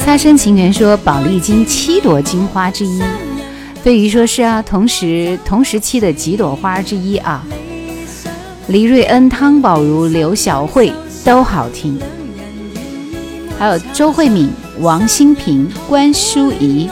[0.00, 3.00] 擦身情缘说宝丽金七朵金花之一，
[3.80, 7.44] 飞鱼说是啊，同时同时期的几朵花之一啊。
[8.66, 10.92] 黎瑞恩、汤宝如、刘晓慧
[11.24, 11.98] 都好听，
[13.58, 14.50] 还有周慧敏、
[14.80, 16.90] 王心平、关淑怡。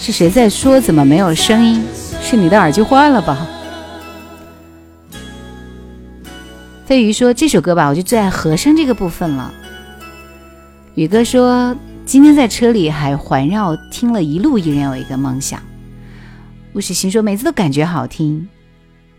[0.00, 0.80] 是谁在说？
[0.80, 1.84] 怎么没有声音？
[2.20, 3.46] 是你的耳机坏了吧？
[6.86, 9.52] 飞鱼说这首歌吧，我就最爱和声这个部分了。
[10.94, 15.62] 宇哥说今天在车里还环绕听了一路，一人有一个梦想。
[16.72, 18.48] 巫世行說每次都感觉好听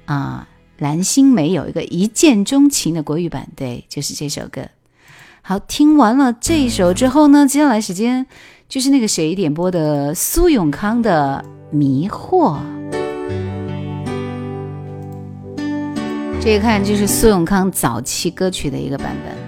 [0.05, 0.47] 啊。
[0.77, 4.63] 蓝心湄有一个一见钟情的国语版，对，就是这首歌。
[5.41, 8.25] 好，听完了这一首之后呢，接下来时间
[8.69, 11.43] 就是那个谁点播的苏永康的
[11.75, 12.57] 《迷惑》。
[16.41, 19.42] 这一看就是苏永康早期歌曲的一个版本。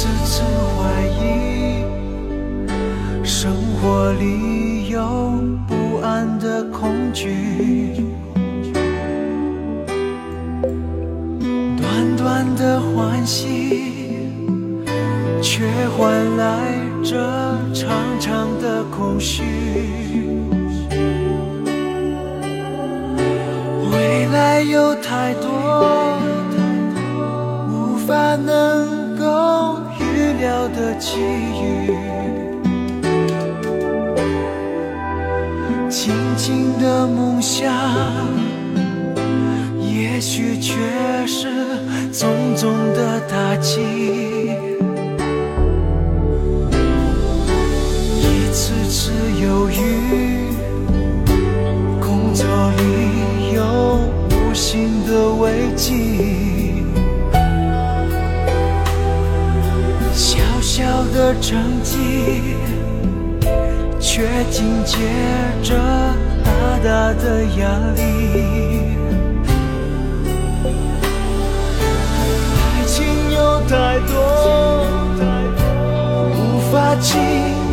[0.00, 0.44] 次次
[0.76, 1.82] 怀疑，
[3.24, 5.02] 生活里有
[5.66, 8.06] 不安的恐惧，
[11.76, 14.30] 短短的欢喜，
[15.42, 17.16] 却换来这
[17.74, 17.90] 长
[18.20, 19.42] 长的空虚。
[23.90, 25.48] 未来有太多。
[27.68, 28.97] 无法能
[30.38, 31.90] 预料的际遇，
[35.88, 37.74] 静静的梦想，
[39.80, 40.76] 也许却
[41.26, 41.48] 是
[42.12, 44.37] 重重的打击。
[61.18, 62.54] 的成绩，
[63.98, 64.98] 却紧接
[65.64, 65.74] 着
[66.44, 67.66] 大大的压
[67.96, 68.00] 力。
[72.62, 74.86] 爱情有太多
[76.30, 77.20] 无法轻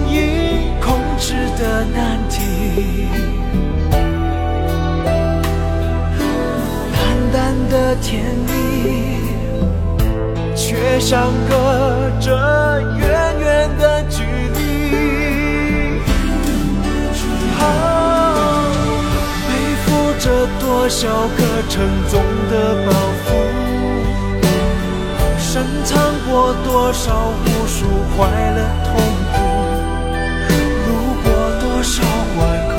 [0.10, 3.06] 易控制的难题，
[6.92, 7.00] 淡
[7.32, 8.54] 淡的甜蜜。
[10.58, 11.56] 却相隔
[12.20, 13.15] 着远
[20.66, 21.08] 多少
[21.38, 22.92] 个沉重的包
[23.24, 23.30] 袱，
[25.38, 25.96] 深藏
[26.28, 27.86] 过多少无数
[28.18, 28.90] 快乐痛
[29.32, 29.34] 苦，
[30.88, 30.90] 路
[31.22, 31.26] 过
[31.62, 32.02] 多少
[32.36, 32.40] 关
[32.76, 32.78] 口，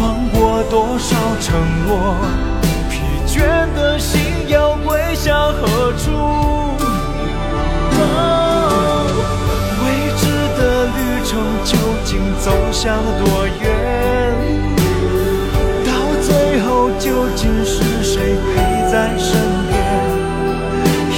[0.28, 1.48] 过多少承
[1.88, 1.90] 诺，
[2.88, 3.34] 疲倦
[3.74, 6.06] 的心要归向何处？
[9.82, 9.84] 未
[10.16, 10.22] 知
[10.56, 11.30] 的旅程
[11.64, 12.08] 究竟
[12.38, 14.49] 走向多远？
[17.00, 18.60] 究竟是谁陪
[18.92, 19.40] 在身
[19.70, 19.74] 边？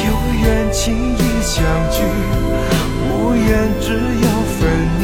[0.06, 0.08] 有
[0.40, 2.04] 缘轻易相聚，
[3.10, 4.60] 无缘只有分
[5.00, 5.02] 离。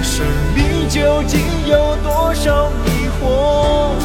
[0.00, 0.24] 生
[0.54, 3.96] 命究竟有多少迷惑？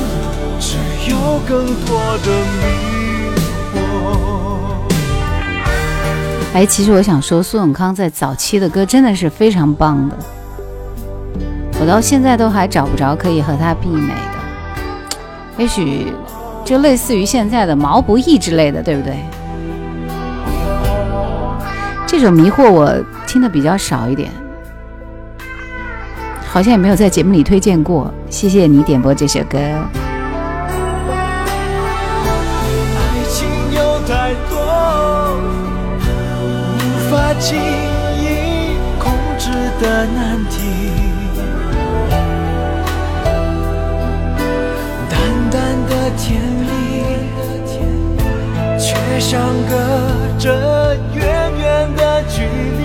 [0.59, 0.75] 只
[1.11, 1.15] 有
[1.47, 2.27] 更多的
[2.59, 2.65] 迷
[3.75, 3.77] 惑。
[6.55, 10.17] 哎，其实我想说，苏永康在早期的歌真的是非常棒的，
[11.79, 14.11] 我到现在都还找不着可以和他媲美。
[15.57, 16.11] 也许
[16.63, 19.15] 就类似于现在的毛不易之类的，对不对？
[22.07, 22.93] 这首《迷惑》我
[23.27, 24.31] 听的比较少一点，
[26.47, 28.13] 好像也没有在节目里推荐过。
[28.29, 29.57] 谢谢你点播这首歌。
[29.57, 29.89] 爱
[33.29, 35.37] 情有太多
[36.77, 36.79] 无
[37.11, 37.57] 法轻
[38.17, 39.49] 易控制
[39.81, 40.94] 的难题，
[49.15, 49.77] 却相隔
[50.37, 51.23] 着远
[51.57, 52.83] 远的距离。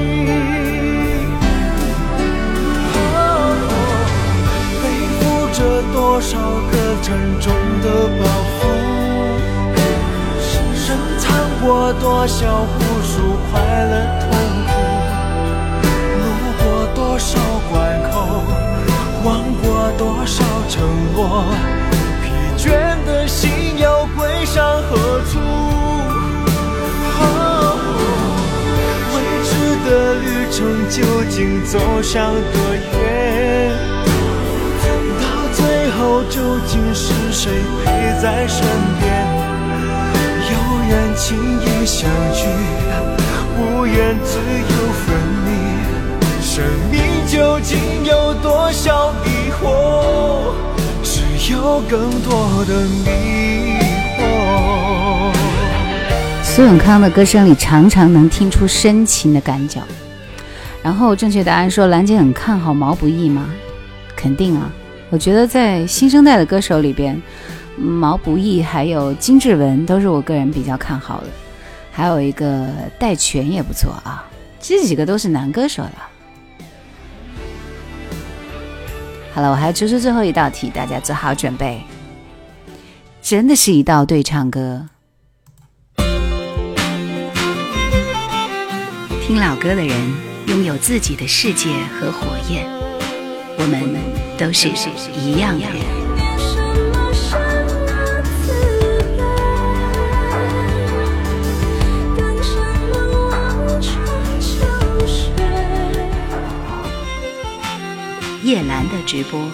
[4.81, 4.85] 背
[5.19, 5.21] 负
[5.53, 6.39] 着多少
[6.71, 6.73] 个
[7.03, 7.53] 沉重
[7.83, 8.23] 的包
[8.55, 8.63] 袱，
[10.47, 14.31] 深藏过多少无数快乐痛
[14.69, 14.71] 苦，
[15.83, 16.23] 路
[16.63, 17.41] 过多少
[17.73, 17.75] 关
[18.13, 18.15] 口，
[19.25, 20.79] 忘过多少承
[21.13, 21.43] 诺，
[22.23, 22.71] 疲倦
[23.05, 23.51] 的心
[23.81, 25.80] 要归向何处？
[29.91, 32.63] 的旅程究竟走向多
[33.03, 33.75] 远？
[35.21, 37.51] 到最后究竟是谁
[37.85, 37.91] 陪
[38.23, 38.65] 在身
[39.01, 39.11] 边？
[40.47, 40.55] 有
[40.89, 42.47] 缘轻易相聚，
[43.59, 45.07] 无缘自由分
[45.45, 45.49] 离。
[46.41, 46.63] 生
[46.93, 50.55] 命究竟有多少疑惑？
[51.03, 53.09] 只有更多的迷
[54.21, 54.21] 惑。
[56.61, 59.81] 苏永康的歌声里常常能听出深情的感脚。
[60.83, 63.49] 然后正确答案说兰姐很看好毛不易吗？
[64.15, 64.71] 肯定啊，
[65.09, 67.19] 我觉得在新生代的歌手里边，
[67.79, 71.29] 毛不易还有金志文都是我个人比较看好的，
[71.91, 74.29] 还有一个戴荃也不错啊，
[74.61, 76.09] 这几个都是男歌手了。
[79.33, 81.81] 好了，我还要出出最后一道题，大家做好准备，
[83.23, 84.89] 真的是一道对唱歌。
[89.31, 89.97] 听老歌的人
[90.49, 92.69] 拥有自己的世界和火焰，
[93.57, 93.95] 我们
[94.37, 94.67] 都是
[95.15, 95.81] 一样的人。
[108.43, 109.49] 叶兰的直播，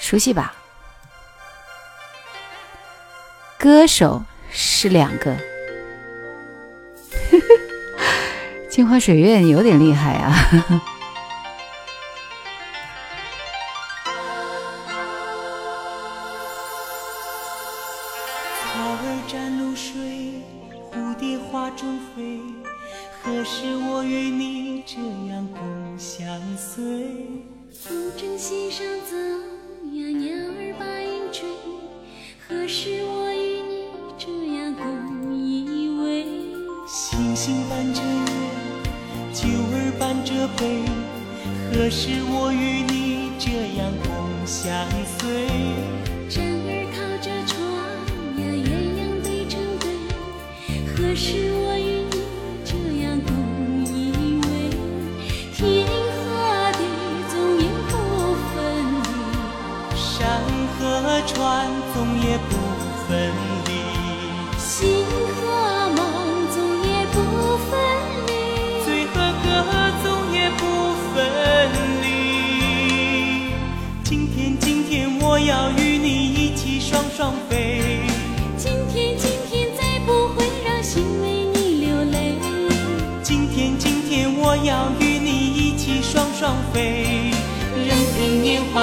[0.00, 0.52] 熟悉吧？
[3.60, 5.36] 歌手是两个，
[8.70, 10.34] 镜花水月有点厉害啊！
[36.92, 38.26] 星星伴着月，
[39.32, 40.82] 酒儿伴着杯。
[41.72, 44.10] 何时我与你这样共
[44.44, 44.74] 相
[45.06, 45.46] 随？
[46.28, 47.54] 枕儿靠着床
[48.38, 48.66] 呀，鸳
[48.98, 49.86] 鸯对成对。
[50.92, 51.49] 何时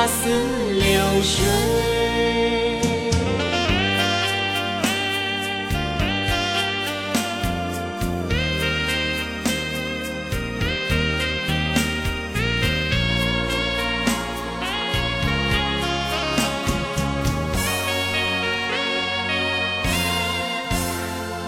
[0.07, 0.29] 似
[0.73, 1.87] 流水。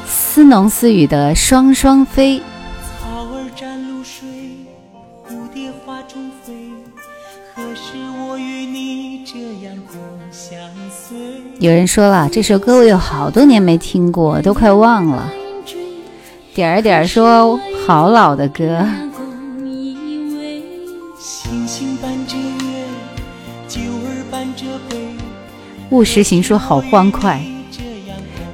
[0.07, 2.41] 似浓似雨的双双飞，
[11.59, 15.29] 有人说了，这首歌我有好多年没听过，都快忘了。
[16.53, 18.85] 点儿点儿说好老的歌，
[25.89, 27.41] 务实行说好欢快。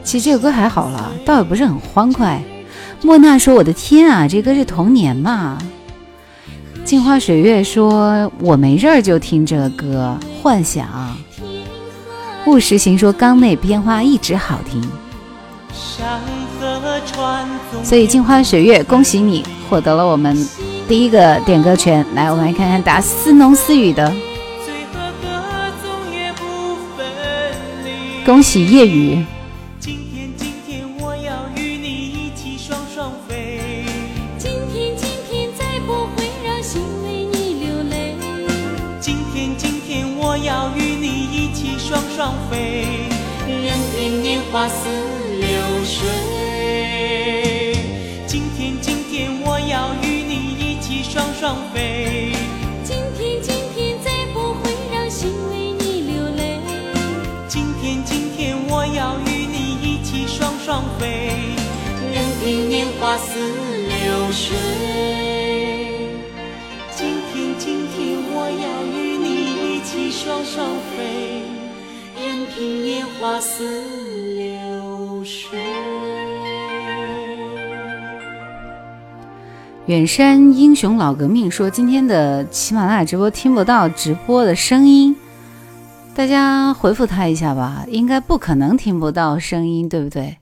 [0.03, 2.41] 其实这个歌还好了，倒也不是很欢快。
[3.03, 5.59] 莫娜说：“我的天啊，这歌是童年嘛。”
[6.83, 11.15] 镜花水月说：“我没事儿就听这歌，幻想。”
[12.45, 14.81] 务实行说：“缸内片花一直好听。”
[17.83, 20.35] 所以镜花水月，恭喜你获得了我们
[20.87, 22.05] 第一个点歌权。
[22.15, 24.13] 来，我们来看看打思浓思雨的，
[28.25, 29.25] 恭喜夜雨。
[44.55, 44.87] 凭年华似
[45.41, 46.07] 流水。
[48.25, 52.31] 今天，今天，我要与你一起双双飞。
[52.81, 56.61] 今天，今天，再不会让心为你流泪。
[57.49, 61.29] 今天，今天，我要与你一起双双飞。
[62.13, 64.55] 任凭年华似流水。
[66.95, 69.27] 今天，今天，我要与你
[69.75, 71.43] 一起双双飞。
[72.23, 74.04] 任凭年华似
[75.25, 75.59] 流水。
[79.87, 85.15] 远山英雄老革命说：“今天的喜马拉雅直播听不到直播的声音，
[86.15, 87.83] 大家回复他一下吧。
[87.87, 90.37] 应该不可能听不到声音，对不对？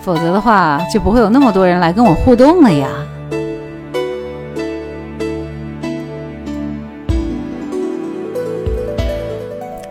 [0.00, 2.88] 否则的话就不会有那么多人来跟我互动了呀。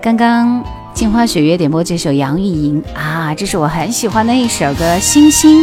[0.01, 0.63] 刚刚。”
[1.03, 4.97] 镜花雪月点播这首杨钰莹啊，这是我很喜欢的一首歌。
[4.99, 5.59] 星星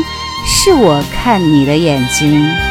[0.47, 2.70] 是我看你的眼睛。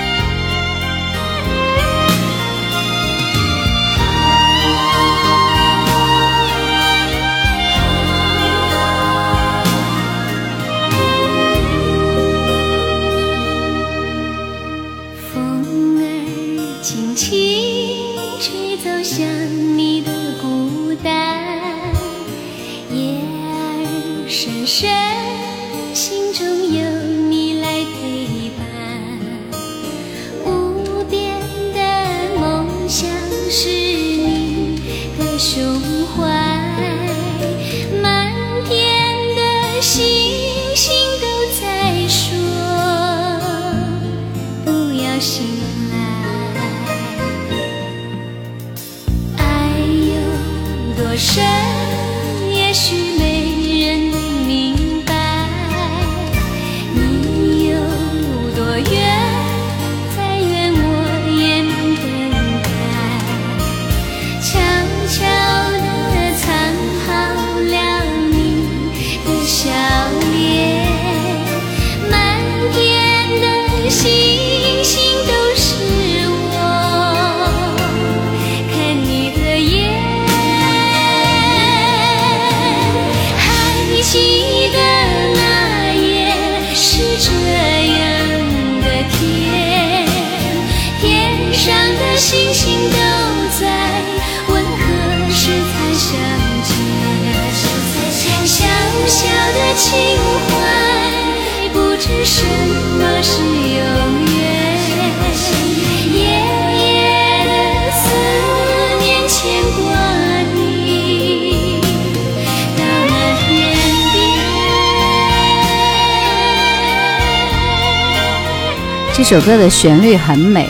[119.29, 120.67] 首歌的旋律很美，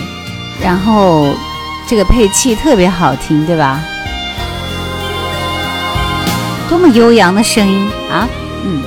[0.62, 1.34] 然后
[1.88, 3.82] 这个配器特别好听，对吧？
[6.68, 8.28] 多么悠扬的声音啊！
[8.66, 8.84] 嗯。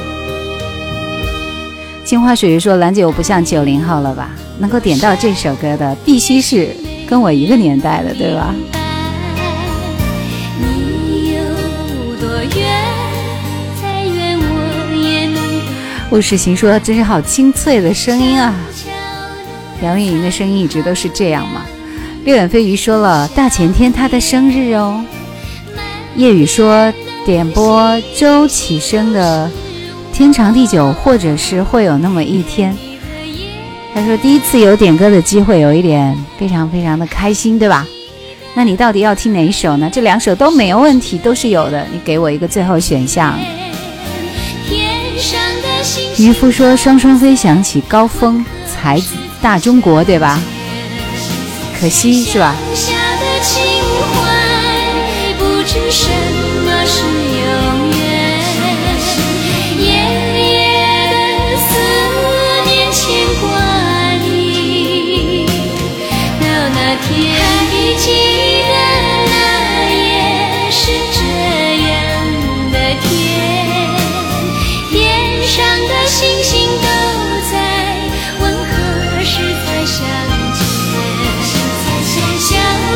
[2.05, 4.29] 青花水月说：“兰姐，我不像九零后了吧？
[4.59, 6.77] 能够点到这首歌的，必须是
[7.09, 8.55] 跟我一个年代的，对吧？”
[16.11, 18.55] 吴世行说：“真是好清脆的声音啊！”
[19.83, 21.63] 杨钰莹的声音一直都是这样吗？
[22.25, 25.05] 六眼飞鱼说了，大前天她的生日哦。
[26.15, 26.93] 夜雨说
[27.27, 29.51] 点播周启生的
[30.17, 32.77] 《天长地久》，或者是会有那么一天。
[33.95, 37.87] 他说第一次有点歌的机会，有一点非常非常的开心，对吧？
[38.55, 39.91] 那你到底要听哪一首呢？
[39.93, 41.87] 这两首都没有问题，都是有的。
[41.93, 43.39] 你给我一个最后选项。
[46.19, 49.15] 渔夫说双双飞想起高峰才子。
[49.43, 50.39] 大中国，对吧？
[51.79, 52.55] 可惜是吧？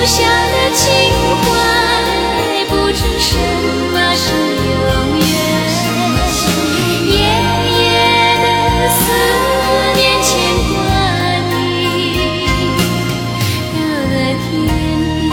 [0.06, 0.86] 小的情
[1.42, 1.44] 怀，
[2.68, 3.36] 不知什
[3.92, 4.24] 么是
[4.70, 5.26] 永远。
[7.08, 7.76] 夜夜
[8.40, 8.46] 的
[8.88, 8.96] 思
[9.96, 10.30] 念牵
[10.68, 10.74] 挂
[11.50, 11.54] 你，
[13.72, 14.14] 到了
[14.46, 14.48] 天
[15.20, 15.28] 边。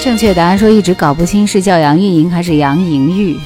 [0.00, 3.36] 正确答案说一直搞不清是叫杨钰莹还是杨莹玉，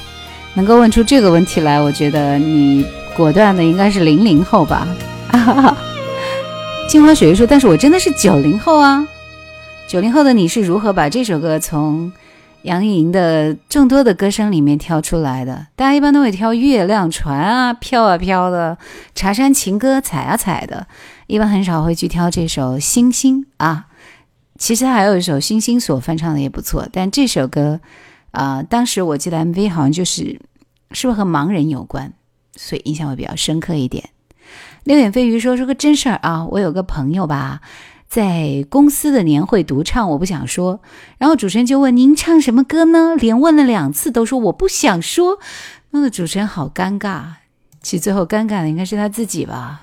[0.53, 2.85] 能够问出这个问题来，我觉得你
[3.17, 4.87] 果断的应该是零零后吧。
[5.29, 5.77] 啊哈哈，
[6.89, 9.07] 镜花水月说，但是我真的是九零后啊。
[9.89, 12.13] 九零后的你是如何把这首歌从
[12.63, 15.67] 杨钰莹的众多的歌声里面挑出来的？
[15.75, 18.79] 大家一般都会挑《月亮船》啊，飘啊飘的，
[19.15, 20.87] 《茶山情歌》踩啊踩的，
[21.27, 23.87] 一般很少会去挑这首《星星》啊。
[24.57, 27.81] 其实还有一首《星星所》翻唱的也不错，但这首歌，
[28.31, 30.39] 啊、当时我记得 MV 好像就是
[30.93, 32.13] 是不是和盲人有关，
[32.55, 34.11] 所以印象会比较深刻一点。
[34.85, 37.61] 六眼飞鱼说说个真事儿啊，我有个朋友吧，
[38.07, 40.81] 在公司的年会独唱，我不想说，
[41.17, 43.15] 然后主持人就问您唱什么歌呢？
[43.17, 45.39] 连问了两次都说我不想说，
[45.93, 47.23] 弄得主持人好尴尬。
[47.81, 49.81] 其实最后尴尬的应该是他自己吧。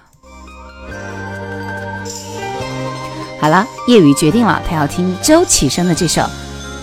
[3.39, 6.22] 好了，夜雨决定了，他要听周启生的这首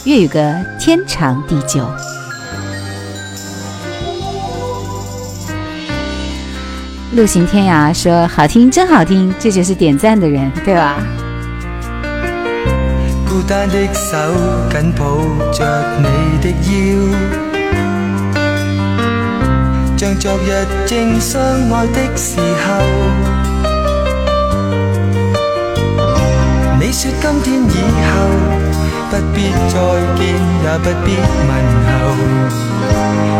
[0.05, 0.41] 粤语歌
[0.81, 1.85] 《天长地久》。
[7.13, 10.97] 陆行天涯说好听，真好听，这就是点赞的人，对吧？
[13.27, 14.19] 孤單的手
[14.71, 15.17] 緊抱
[15.51, 15.65] 着
[15.99, 16.07] 你
[16.43, 16.77] 的腰，
[19.97, 22.85] 像昨日正相愛的時候。
[26.79, 28.13] 你說今天以後
[29.11, 29.75] 不必再
[30.15, 30.21] 見，
[30.63, 31.17] 也不必
[31.49, 31.51] 問
[31.89, 31.91] 候，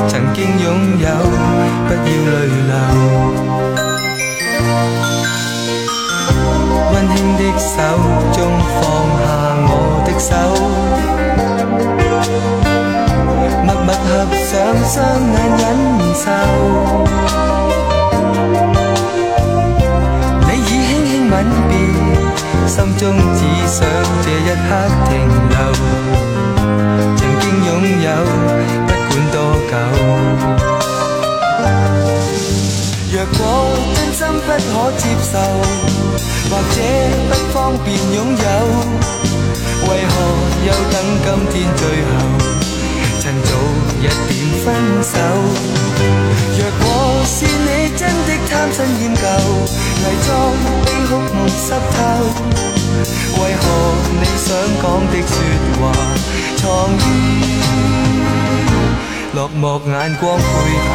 [0.09, 0.67] 曾經擁
[0.99, 1.07] 有，
[1.87, 1.99] 不要
[2.29, 2.37] 淚
[2.69, 2.73] 流。
[6.91, 7.67] 溫馨的手
[8.33, 8.37] 中
[8.75, 8.81] 放
[9.19, 9.23] 下
[9.71, 9.73] 我
[10.07, 10.31] 的手，
[13.65, 14.09] 默默合
[14.47, 14.51] 上
[14.85, 14.95] 雙
[15.33, 15.63] 眼忍
[16.15, 16.25] 受。
[20.47, 21.35] 你已輕輕吻
[21.69, 21.71] 別，
[22.67, 23.03] 心中
[23.35, 23.77] 只想
[24.23, 24.69] 這一刻
[25.09, 25.11] 停
[25.51, 25.55] 留。
[27.17, 27.69] 曾經擁
[28.05, 28.07] 有，
[29.69, 29.73] 久。
[33.11, 33.41] 若果
[33.95, 35.35] 真心不可接受，
[36.51, 36.77] 或者
[37.29, 38.47] 不方便擁有，
[39.89, 40.15] 為何
[40.67, 40.95] 又等
[41.25, 42.09] 今天最後，
[43.21, 43.51] 趁早
[44.01, 44.31] 一點
[44.65, 44.67] 分
[45.03, 45.13] 手？
[46.59, 46.85] 若果
[47.25, 49.23] 是你真的貪新厭舊，
[50.03, 50.29] 偽裝
[50.85, 51.61] 悲哭沒濕
[51.95, 51.97] 透，
[53.43, 53.63] 為何
[54.21, 54.47] 你想
[54.83, 55.31] 講的説
[55.81, 55.83] 話，
[56.57, 56.63] 藏
[56.95, 56.99] 於
[59.39, 60.91] 落寞眼光背後？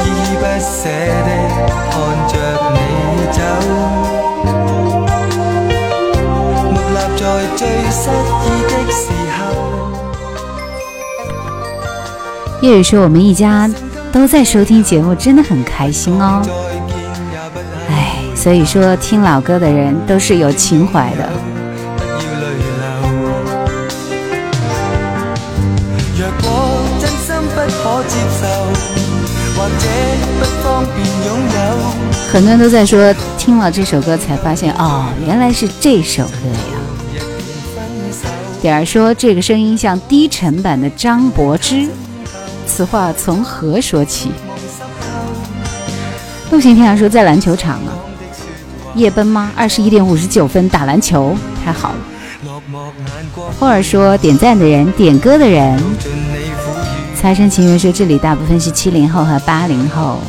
[0.00, 0.80] 依依不捨
[1.26, 1.30] 的
[1.90, 1.92] 看
[2.30, 2.32] 着
[2.72, 2.76] 你
[3.30, 3.38] 走，
[6.72, 7.22] 默立在
[7.58, 7.60] 最
[7.92, 8.00] 失
[8.40, 8.96] 意的時
[9.36, 9.38] 候。
[12.62, 13.68] 夜雨说我们一家
[14.12, 16.42] 都在收听节目，真的很开心哦。
[16.44, 16.52] 再見
[17.30, 21.28] 也不肯唉，所以说听老歌的人都是有情怀的。
[21.96, 22.42] 不要淚
[22.78, 22.82] 流。
[26.18, 26.46] 若果
[26.98, 28.42] 真心不可接受，
[29.56, 29.84] 或者
[30.38, 31.56] 不方便擁有。
[32.32, 36.78] 很多人都在说，听了这首歌才发现哦，原来是这首歌呀。
[38.60, 41.88] 点儿说，这个声音像低沉版的张柏芝，
[42.78, 44.30] 此话从何说起？
[46.52, 47.90] 陆行天涯说在篮球场呢，
[48.94, 49.50] 夜奔吗？
[49.56, 51.96] 二十一点五十九分打篮球，太好了。
[52.44, 55.76] 落寞眼光霍爾說點讚的人，点歌的人。
[57.16, 60.20] 财神情缘说这里大部分是七零后和八零后，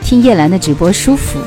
[0.00, 1.38] 听叶兰的直播舒服。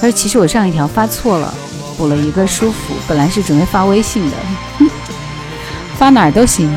[0.00, 1.52] 而其实我上一条发错了，
[1.96, 4.36] 补了一个舒服，本来是准备发微信的，
[5.98, 6.70] 发哪儿都行，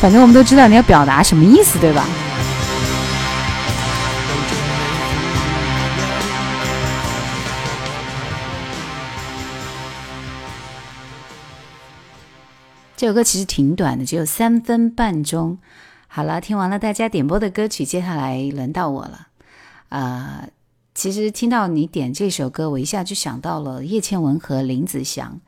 [0.00, 2.06] 反正我们都知道你要表达什么意思，对吧？
[12.96, 15.58] 这首歌其实挺短的，只有三分半钟。
[16.06, 19.28] 好了，听完了大家点播的歌曲，接下来轮到我了。
[19.88, 20.48] 呃，
[20.94, 25.40] 其实听到你点这首歌，我一下就想到了叶倩文和林子祥，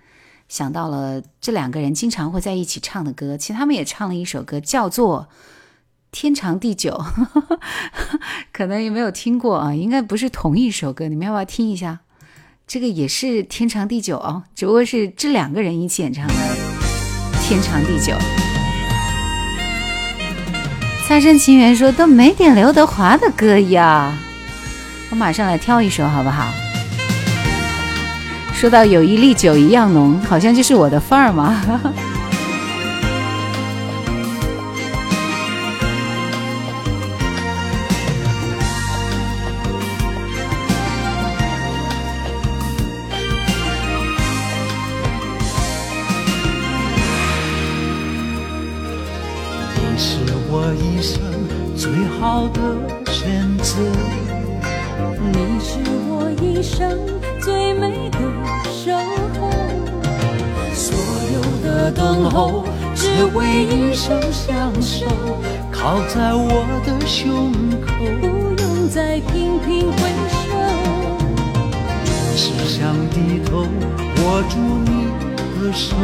[0.49, 3.37] 想到了这两个人经常会在一起唱的歌。
[3.37, 5.29] 其实他们也唱了一首歌，叫做
[6.11, 6.93] 《天长地久》，
[8.53, 11.09] 可能也没有听过啊，应该不是同一首歌。
[11.09, 12.01] 你们要不要听一下？
[12.67, 16.35] 这个也是《天长地久》哦，只不过是这两个人一起演唱的
[17.43, 18.13] 《天长地久》。
[21.07, 24.13] 擦身情缘说都没点刘德华的歌呀，
[25.11, 26.66] 我马上来挑一首好不好？
[28.57, 31.63] 说到友谊历久一样浓，好像就是我的范儿嘛。
[49.77, 50.17] 你是
[50.51, 51.21] 我一生
[51.77, 52.61] 最好的
[53.13, 53.79] 选择，
[55.31, 55.79] 你是
[56.09, 56.99] 我一生
[61.87, 62.65] 的等候
[62.97, 65.07] 只为一生相守，
[65.71, 67.95] 靠在我的胸口。
[68.21, 70.37] 不用再频频回首。
[72.35, 73.69] 只想低头
[74.19, 75.13] 握住你
[75.63, 75.95] 的手，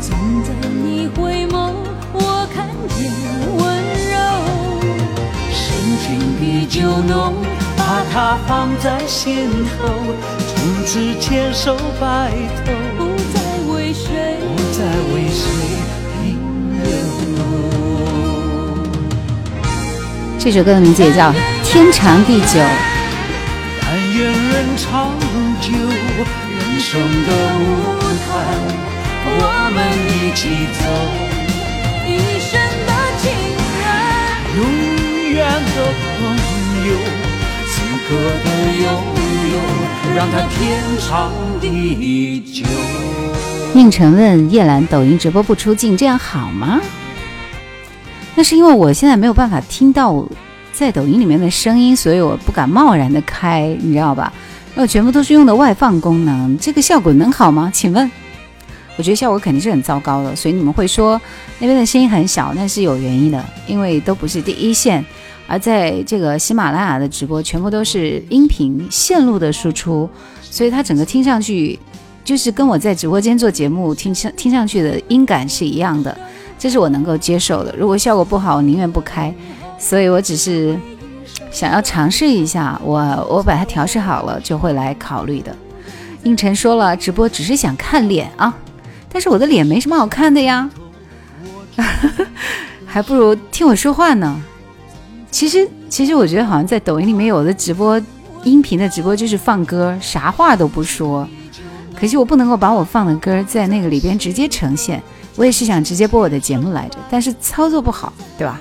[0.00, 1.74] 总在你回眸，
[2.14, 3.12] 我看见
[3.58, 3.60] 温
[4.08, 4.14] 柔。
[5.52, 5.60] 深
[6.00, 6.08] 情
[6.40, 7.34] 的酒浓，
[7.76, 9.92] 把它放在心头，
[10.48, 12.32] 从此牵手白
[12.64, 12.72] 头，
[14.82, 15.46] 谁不再为谁
[16.18, 16.34] 停
[16.82, 16.84] 留。
[20.38, 21.30] 这首歌的名字也叫
[21.62, 22.58] 《天长地久》。
[23.80, 25.14] 但愿人长
[25.60, 27.30] 久，人生的
[27.60, 27.62] 舞
[28.26, 28.30] 台，
[29.24, 29.38] 我
[29.72, 29.78] 们
[30.08, 30.40] 一起
[30.80, 30.82] 走，
[32.04, 32.10] 一
[32.40, 32.50] 生
[32.88, 32.90] 的
[33.22, 33.24] 情
[33.78, 33.84] 人。
[34.56, 34.60] 永
[35.32, 35.38] 远
[35.76, 35.78] 的
[36.18, 36.20] 朋
[36.88, 36.90] 友，
[37.70, 37.72] 此
[38.08, 38.10] 刻
[38.42, 38.46] 的
[38.82, 38.84] 拥
[39.52, 39.54] 有，
[40.16, 40.60] 让它天
[40.98, 41.10] 长
[41.60, 41.64] 地
[42.40, 42.66] 久。
[43.74, 46.78] 宁晨问叶兰：“抖音直播不出镜，这样好吗？”
[48.36, 50.28] 那是因为我现在没有办法听到
[50.74, 54.30] 在抖音里面的声音，所以我不敢贸然的开，你知道吧？
[54.74, 57.70] 那我全部都是用的外放功能，这个效果能好吗？
[57.72, 58.10] 请问？
[58.98, 61.18] 我觉得效果肯定是很糟糕的，所以你们会说
[61.58, 65.02] 那边的声音很小，那是有原因的，因为都不是第一线，
[65.46, 70.08] 而在这个喜马拉雅的直播全部都是音频线路的输出，
[70.42, 71.78] 所以它整个听上去
[72.24, 76.16] 就是跟我在直播间做节目听上听上去的音感是一样的，
[76.58, 77.74] 这是我能够接受的。
[77.76, 79.34] 如果效果不好，我宁愿不开。
[79.78, 80.78] 所以我只是
[81.50, 85.52] 想要尝试一下，我我把它调试好了就会来考虑的。
[86.22, 88.54] 应晨说了，直播只是想看脸啊，
[89.10, 90.70] 但是我的脸没什么好看的呀，
[92.86, 94.40] 还不如听我说话呢。
[95.32, 98.00] 其实其实我觉得好像在抖音里面有的直播
[98.44, 101.28] 音频的直播就是放歌，啥话都不说。
[102.02, 105.00] 可惜我不能够把我放的歌在那个里边直接呈现，
[105.36, 108.60] 我也是想直接播我的节目来着，但是操作不好，对吧？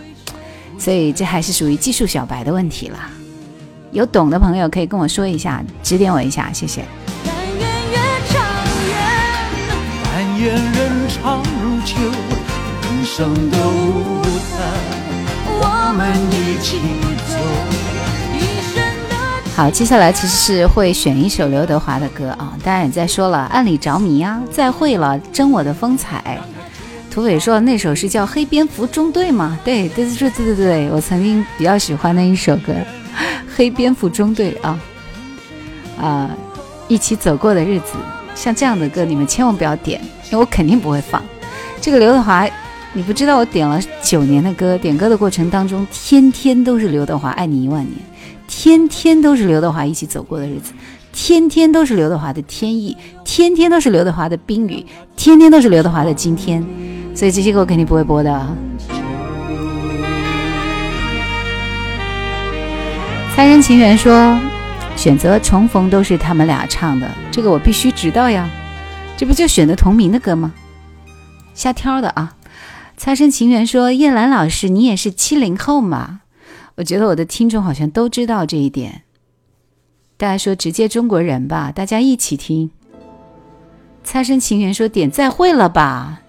[0.78, 3.00] 所以这还是属于技术小白的问题了。
[3.94, 6.86] 有懂的朋友可以跟我说一下，指点我一下，谢谢。
[10.04, 11.42] 但愿，人长
[11.84, 11.96] 久，
[12.84, 14.60] 人生的舞台，
[15.48, 16.78] 我们一起
[17.28, 17.91] 走。
[19.54, 26.40] 好，接下来其实是会选一首刘德华的歌啊，当然也在说了，暗里着迷啊，再会了，真我的风采。
[27.12, 29.60] 土匪说那首是叫《黑蝙蝠中队》吗？
[29.64, 32.72] 对，对对对对对对，我曾经比较喜欢的一首歌，
[33.54, 34.80] 《黑蝙蝠中队》啊
[36.00, 36.32] 啊，
[36.88, 37.98] 一起走过的日子，
[38.34, 40.00] 像这样的歌你们千万不要点，
[40.32, 41.22] 因为我肯定不会放。
[41.82, 42.48] 这个刘德华，
[42.94, 47.94] 你不知道我点了九年的歌，点歌的过程当中，天天都是刘德华《爱你一万年》，
[48.54, 50.74] 天天都是刘德华一起走过的日子。
[51.14, 56.62] 天天都是刘德华的天意，天天都是刘德华的冰雨，天天都是刘德华的今天，
[57.16, 58.48] 所以这些歌我肯定不会播的。
[63.34, 64.38] 猜人情缘说，
[64.98, 68.50] 选择重逢都是他们俩唱的，这个我必须知道呀，
[69.18, 70.52] 这不就选的同名的歌吗？
[71.54, 72.36] 瞎挑的啊！
[72.98, 76.21] 猜身情缘说，叶兰老师，你也是七零后嘛？
[76.82, 79.04] 我觉得我的听众好像都知道这一点。
[80.18, 82.72] 大家说直接中国人吧，大家一起听。
[84.04, 86.24] 擦身情缘说点再会了吧，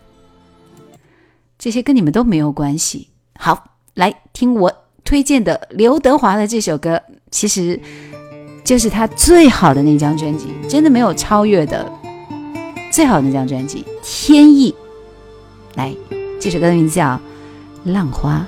[1.58, 3.08] 这些跟你们都没有关系。
[3.38, 4.70] 好，来听我
[5.04, 7.80] 推荐的刘德华的这首歌，其实
[8.62, 11.90] 就是他最好的那张专辑，真的没有超越的，
[12.92, 14.70] 最好的那张专辑《天意》。
[15.76, 15.94] 来，
[16.38, 17.18] 这首歌的名字叫
[17.90, 18.46] 《浪花》。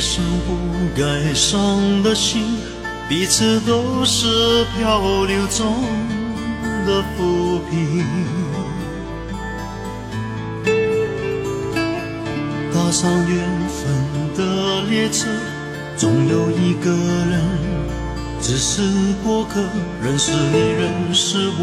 [0.00, 0.56] 别伤不
[0.96, 2.42] 该伤的心，
[3.06, 5.74] 彼此都是漂流中
[6.86, 8.02] 的浮萍。
[12.72, 13.84] 踏上缘分
[14.34, 15.28] 的列车，
[15.98, 17.42] 总有一个人
[18.40, 18.80] 只是
[19.22, 19.60] 过客，
[20.02, 21.62] 认识你，认识我。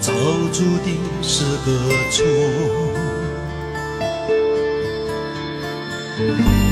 [0.00, 0.12] 早
[0.52, 1.70] 注定是个
[2.10, 2.24] 错。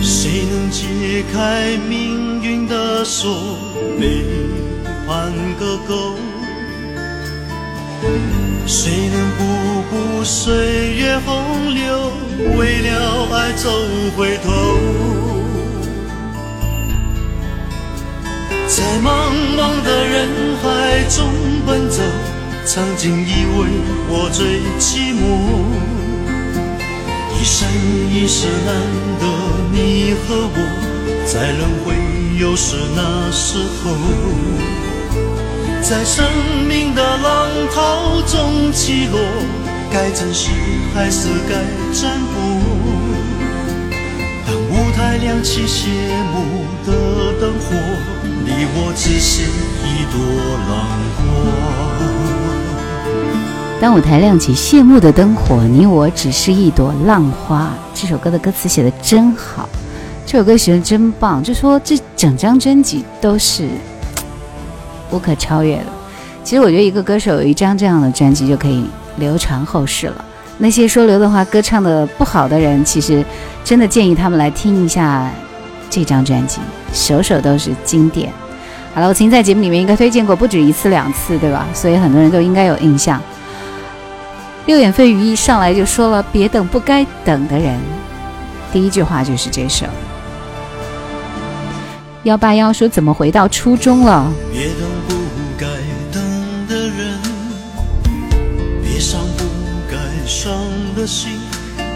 [0.07, 3.57] 谁能解开命运的锁，
[3.99, 4.23] 背
[5.07, 6.15] 叛个够？
[8.67, 12.13] 谁能不顾岁月洪流，
[12.59, 13.71] 为了爱走
[14.15, 14.53] 回头？
[18.69, 20.29] 在茫茫的人
[20.63, 21.25] 海中
[21.67, 22.03] 奔走。
[22.67, 23.69] 曾经以为
[24.09, 25.21] 我最寂寞，
[27.45, 27.69] 一生
[28.11, 28.75] 一世难
[29.21, 29.27] 得
[29.71, 30.59] 你和我，
[31.27, 31.95] 在轮回
[32.41, 33.93] 又是那时候？
[35.83, 36.25] 在生
[36.66, 39.21] 命的浪涛中起落，
[39.93, 40.53] 该珍惜
[40.95, 41.55] 还是该
[41.93, 42.33] 占卜？
[44.47, 45.91] 当舞台亮起谢
[46.33, 46.93] 幕的
[47.39, 47.77] 灯火，
[48.43, 49.43] 你我只是
[49.85, 50.16] 一朵
[50.71, 50.73] 浪
[51.19, 51.94] 花。
[53.85, 57.70] 当舞台亮起谢幕的灯火，你我只是一朵浪花。
[57.93, 59.69] 这首歌的歌词写的真好，
[60.24, 61.43] 这首歌写的真棒。
[61.43, 63.69] 就说这整张专辑都是
[65.11, 65.85] 无可超越的。
[66.43, 68.86] 其实我觉得一个歌手有一张这样的专辑就可以
[69.19, 70.24] 流传后世了。
[70.56, 73.23] 那些说刘德华歌唱的不好的人，其实
[73.62, 75.31] 真的建议他们来听一下
[75.90, 76.59] 这张专辑，
[76.94, 78.32] 首首都是经典。
[78.94, 81.66] 好了，我曾经在节目里面应该推荐过不止一次两次，对吧？
[81.74, 83.20] 所以很多人都应该有印象。
[84.66, 87.78] 六眼飞鱼一上来就说了：“别等不该等的人。”
[88.73, 89.85] 第一句话就是这首。
[92.23, 94.77] 幺八幺说：“怎么回到初中了？”别等
[95.07, 95.15] 不
[95.59, 95.66] 该
[96.11, 96.23] 等
[96.66, 97.20] 的人，
[98.82, 99.45] 别伤不
[99.91, 100.51] 该伤
[100.97, 101.32] 的心，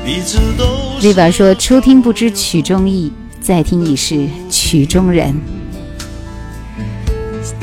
[0.04, 0.66] 彼此都。
[1.00, 5.34] Viva 说：“初听不知曲中意，再听已是曲中人。”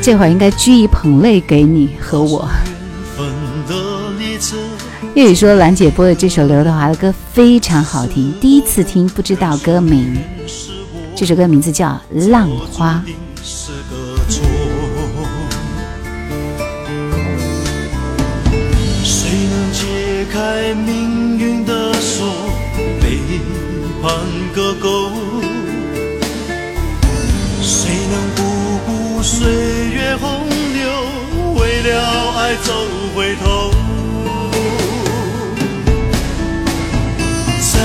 [0.02, 2.49] 这会儿应该掬一捧泪给你和我。
[5.16, 10.14] 粤语说兰姐播的这首刘德华的歌非常好听，第一次听不知道歌名，
[11.16, 11.98] 这首歌名字叫
[12.30, 13.02] 《浪花》。
[19.06, 22.28] 谁能解开命运的锁，
[23.00, 23.18] 背
[24.04, 24.12] 叛
[24.54, 25.12] 个够？
[27.62, 28.44] 谁能不
[28.86, 29.48] 顾岁
[29.94, 30.90] 月洪流，
[31.58, 32.74] 为了爱走
[33.16, 33.74] 回头？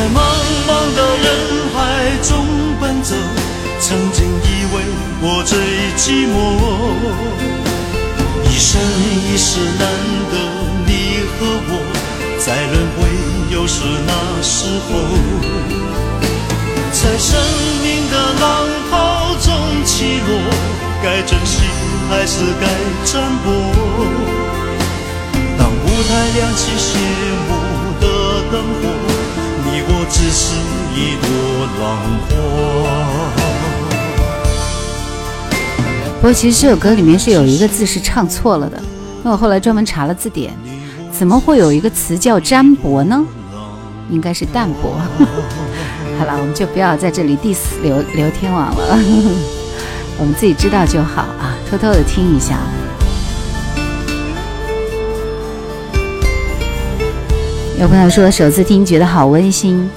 [0.01, 0.16] 在茫
[0.66, 1.28] 茫的人
[1.74, 1.78] 海
[2.22, 2.32] 中
[2.81, 3.14] 奔走，
[3.82, 4.81] 曾经以为
[5.20, 5.59] 我最
[5.94, 6.35] 寂寞，
[8.48, 9.85] 一生一世难
[10.32, 10.35] 得
[10.86, 11.72] 你和我，
[12.39, 12.98] 在轮回
[13.55, 14.89] 又是那时候？
[16.93, 17.39] 在生
[17.82, 20.31] 命的浪涛中起落，
[21.02, 21.60] 该珍惜
[22.09, 22.64] 还是该
[23.05, 23.52] 占卜？
[25.59, 26.89] 当舞台亮起谢
[27.51, 27.51] 幕
[28.01, 28.06] 的
[28.51, 29.19] 灯火。
[29.89, 30.55] 我只是
[30.94, 31.28] 一朵
[31.81, 31.85] 浪
[32.28, 32.31] 花。
[36.20, 38.82] 不过，其实这首歌里面是有一个字是唱错了的。
[39.23, 40.52] 那我后来专门查了字典，
[41.11, 43.24] 怎么会有一个词叫占卜呢？
[44.11, 45.01] 应该是淡泊。
[46.19, 48.98] 好了，我们就不要在这里 diss 刘刘天王了，
[50.19, 52.59] 我们自己知道就好啊，偷偷的听一下。
[57.81, 59.89] 有朋友说首次听觉得好温馨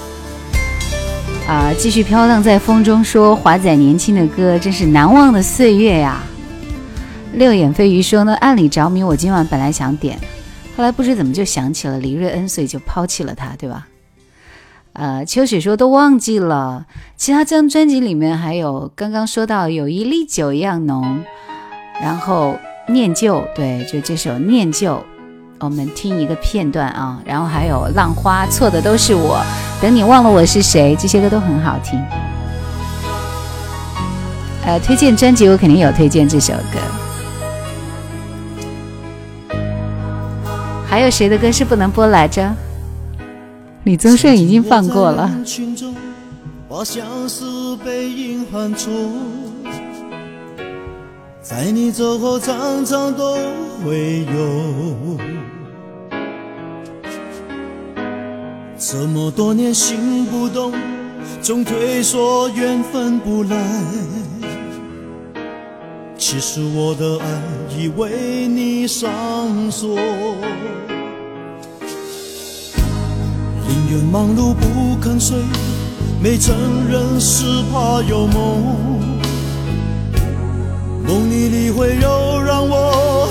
[1.45, 1.69] 啊！
[1.77, 6.23] 继续飘荡在风中，说华仔年轻的歌真是难忘的岁月呀。
[7.33, 10.17] 六眼飞鱼说呢，暗里着迷，我今晚本来想点，
[10.77, 13.85] 后来不知怎么就想起了李瑞恩，所以就抛弃了他，对吧？
[14.93, 16.85] 呃，秋水说都忘记了，
[17.17, 21.21] 其他这张专辑里面还有刚刚说到有一粒酒一样浓，
[22.01, 22.55] 然后
[22.87, 25.03] 念旧，对，就这首念旧。
[25.63, 29.41] 我们听一个片段啊，然后还有《浪花》，错的都是我。
[29.81, 31.97] 等你忘了我是谁，这些歌都很好听。
[34.65, 36.79] 呃，推荐专辑我肯定有推荐这首歌。
[40.85, 42.53] 还有谁的歌是不能播来着？
[43.85, 45.31] 李宗盛已经放过了。
[51.41, 53.35] 在你走后，常常都
[53.85, 55.42] 会有。
[58.85, 60.73] 这么多年心不动，
[61.41, 63.57] 总推说缘分不来。
[66.17, 67.25] 其实我的爱
[67.73, 69.09] 已为你上
[69.71, 69.97] 锁，
[73.65, 75.37] 宁愿忙碌不肯睡，
[76.21, 76.53] 没承
[76.91, 78.99] 认是怕有梦，
[81.07, 83.29] 梦里你会又让我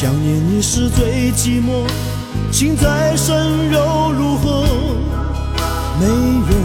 [0.00, 1.86] 想念你时最寂寞，
[2.50, 4.64] 情再深又如何？
[6.00, 6.56] 没有。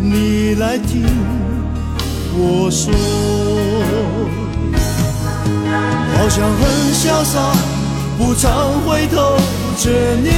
[0.00, 1.04] 你来听
[2.34, 2.90] 我说，
[6.16, 7.52] 好像很潇洒，
[8.16, 9.36] 不常回头，
[9.76, 9.90] 却
[10.22, 10.32] 念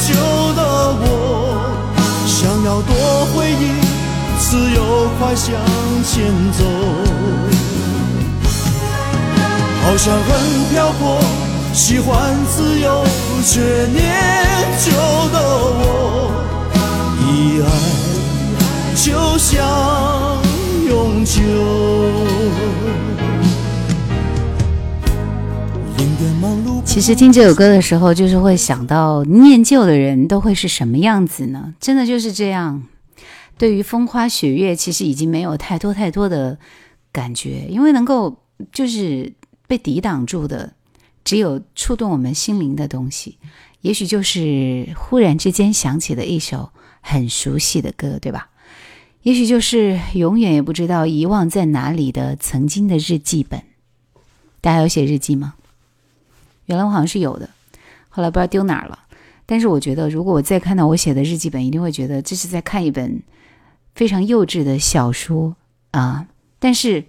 [0.00, 0.14] 旧
[0.56, 0.62] 的
[0.98, 1.06] 我。
[2.26, 2.92] 想要多
[3.36, 3.70] 回忆，
[4.40, 5.54] 自由快向
[6.02, 6.26] 前
[6.58, 6.64] 走。
[9.84, 10.28] 好像很
[10.72, 11.20] 漂泊，
[11.74, 13.02] 喜欢自由，
[13.42, 14.12] 却念
[14.78, 14.92] 旧
[15.32, 15.40] 的
[15.74, 16.30] 我。
[17.18, 17.66] 以爱。
[18.94, 20.42] 就像
[20.86, 21.40] 永久。
[26.84, 31.72] 其实听这首歌的时候，就是会想到念旧的人都会是什么样子呢？
[31.80, 32.82] 真的就是这样。
[33.56, 36.58] 对于风花雪月，其实已经没有太多太多的
[37.10, 38.36] 感觉，因为能够
[38.70, 39.32] 就是
[39.66, 40.74] 被抵挡住的，
[41.24, 43.38] 只有触动我们心灵的东西。
[43.80, 46.70] 也许就是忽然之间想起的一首
[47.00, 48.50] 很熟悉的歌，对吧？
[49.22, 53.62] 也许就是永远也不知道遗忘在哪里的曾经的日记本。
[54.60, 55.54] 大家有写日记吗？
[56.66, 57.50] 原来我好像是有的，
[58.08, 59.00] 后来不知道丢哪儿了。
[59.46, 63.20] 但是我觉得，如果我再看到我写的日记本，一定会觉得这是在看一本
[63.94, 65.56] 非常幼稚的小说
[65.90, 66.28] 啊。
[66.60, 67.04] 但是，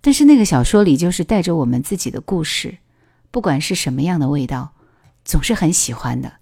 [0.00, 2.78] 但是那个小说里就是带着我们自己的故事，
[3.36, 4.72] 不管是什么样的味道，
[5.22, 6.32] 总是很喜欢的。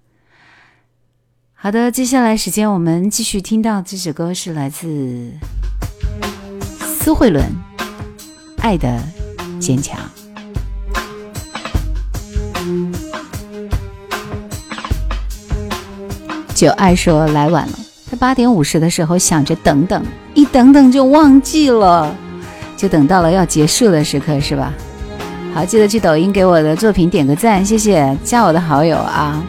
[1.52, 5.32] 好的，接下来时间我们继续听到这首歌是来自
[7.02, 7.44] 苏慧伦，
[8.62, 9.02] 《爱的
[9.58, 9.98] 坚强》。
[16.54, 22.14] 就爱说来晚了，他八点五十的时候想着等等，一等等就忘记了，
[22.76, 24.72] 就等到了要结束的时刻，是吧？
[25.54, 29.40] 好，记得去抖音给我的作品点个赞，谢谢，加我的好友啊。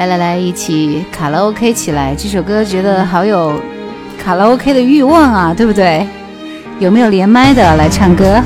[0.00, 2.14] 来来来，一起卡拉 OK 起来！
[2.14, 3.60] 这首歌觉得好有
[4.18, 6.08] 卡拉 OK 的欲望啊，对不对？
[6.78, 8.42] 有没有连麦的来唱歌？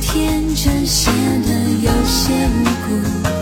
[0.00, 1.48] 天真显得
[1.80, 3.41] 有些无辜。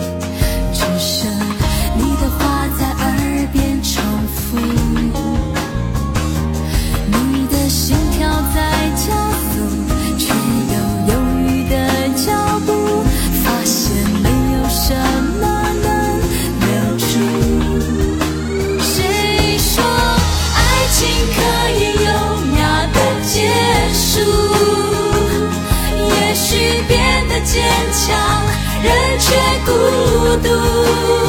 [28.82, 29.35] 人却
[29.65, 31.20] 孤独。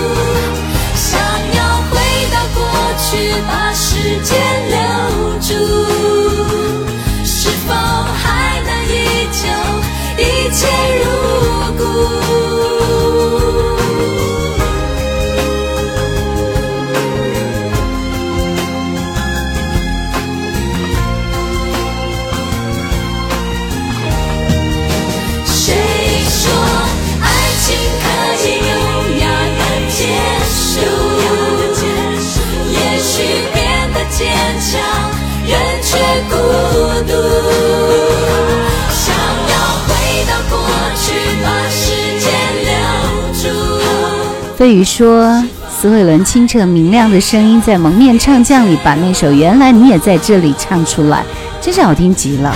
[44.81, 44.81] 住。
[44.81, 51.23] 飞鱼说：“司慧伦清澈明亮的声音在《蒙面唱将》里把那首《原来你也在这里》唱出来，
[51.61, 52.55] 真是好听极了。”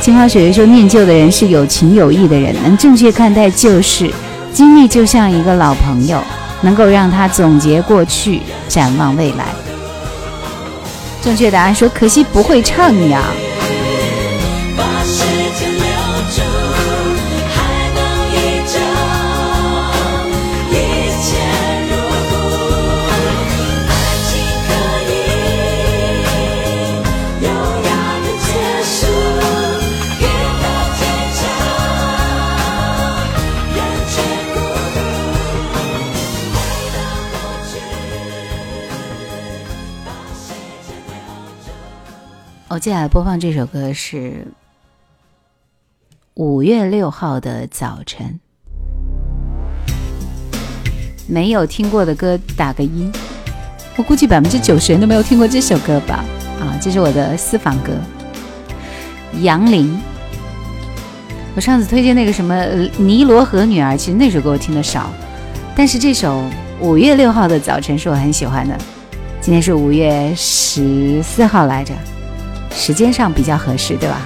[0.00, 4.10] 青花雪月说：“念旧的人是有情有义的人，能正确看待旧事，
[4.52, 6.22] 经历就像一个老朋友，
[6.62, 9.44] 能够让他总结过去，展望未来。”
[11.20, 13.22] 正确答案说：“可惜不会唱呀。”
[42.78, 44.46] 接下来播放这首歌是
[46.34, 48.38] 五月六号的早晨。
[51.26, 53.10] 没有听过的歌打个一，
[53.96, 56.24] 我估计百分之九十人都没有听过这首歌吧？
[56.60, 57.92] 啊，这是我的私房歌，
[59.40, 59.98] 杨林。
[61.56, 62.54] 我上次推荐那个什么
[62.96, 65.10] 《尼罗河女儿》，其实那首歌我听的少，
[65.74, 66.44] 但是这首
[66.80, 68.78] 五月六号的早晨是我很喜欢的。
[69.40, 71.92] 今天是五月十四号来着。
[72.72, 74.22] 时间上比较合适，对吧？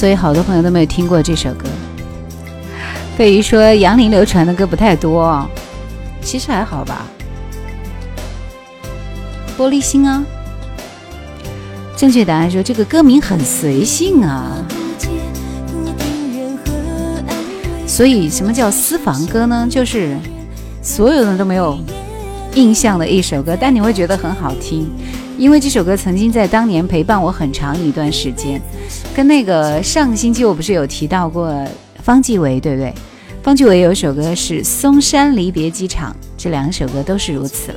[0.00, 1.68] 所以好多朋友都没有听过这首歌。
[3.18, 5.46] 对于说杨林流传的歌不太多，
[6.22, 7.04] 其实还好吧。
[9.58, 10.24] 玻璃心啊，
[11.98, 14.64] 正确答案说这个歌名很随性啊。
[17.86, 19.68] 所以什么叫私房歌呢？
[19.68, 20.16] 就是
[20.80, 21.78] 所有人都没有
[22.54, 24.90] 印象的一首歌，但你会觉得很好听，
[25.36, 28.58] 因为这首歌曾经在当年陪伴我很长一段时间。
[29.14, 31.52] 跟那个上个星期我不是有提到过
[32.02, 32.94] 方季韦，对不对？
[33.42, 37.74] 方季韦有一首歌是《嵩山离别机场》，这两首歌都是如此。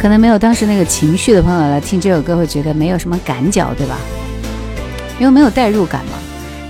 [0.00, 3.98] 可能没有当时那个情绪的朋友来听这首歌，会觉得没有什么感脚，对吧？
[5.18, 6.12] 因为没有代入感嘛。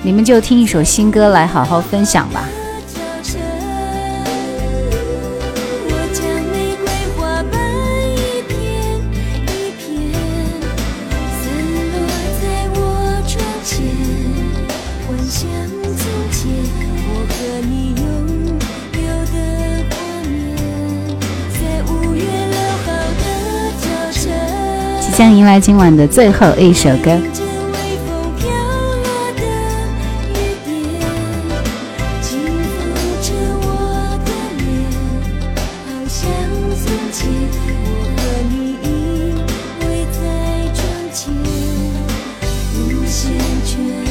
[0.02, 2.48] 你们就听一首新歌来好好分享吧。
[25.36, 27.16] 迎来今晚的最后一首歌。
[40.12, 40.26] 在
[40.74, 40.82] 窗
[41.12, 41.32] 前，
[42.74, 43.30] 无限
[43.64, 44.10] 眷恋。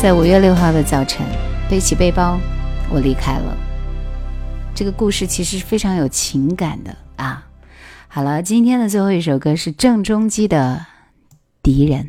[0.00, 1.24] 在五月六号的早晨，
[1.70, 2.38] 背起背包，
[2.90, 3.56] 我离开了。
[4.74, 7.46] 这个故事其实是非常有情感的啊。
[8.08, 10.86] 好了，今天的最后一首歌是郑中基的
[11.62, 12.04] 《敌人》。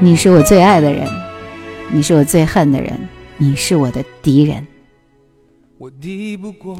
[0.00, 1.08] 你是我最爱的人，
[1.90, 4.66] 你是我最恨的人，你是我的敌人。
[5.84, 6.74] 我敌不过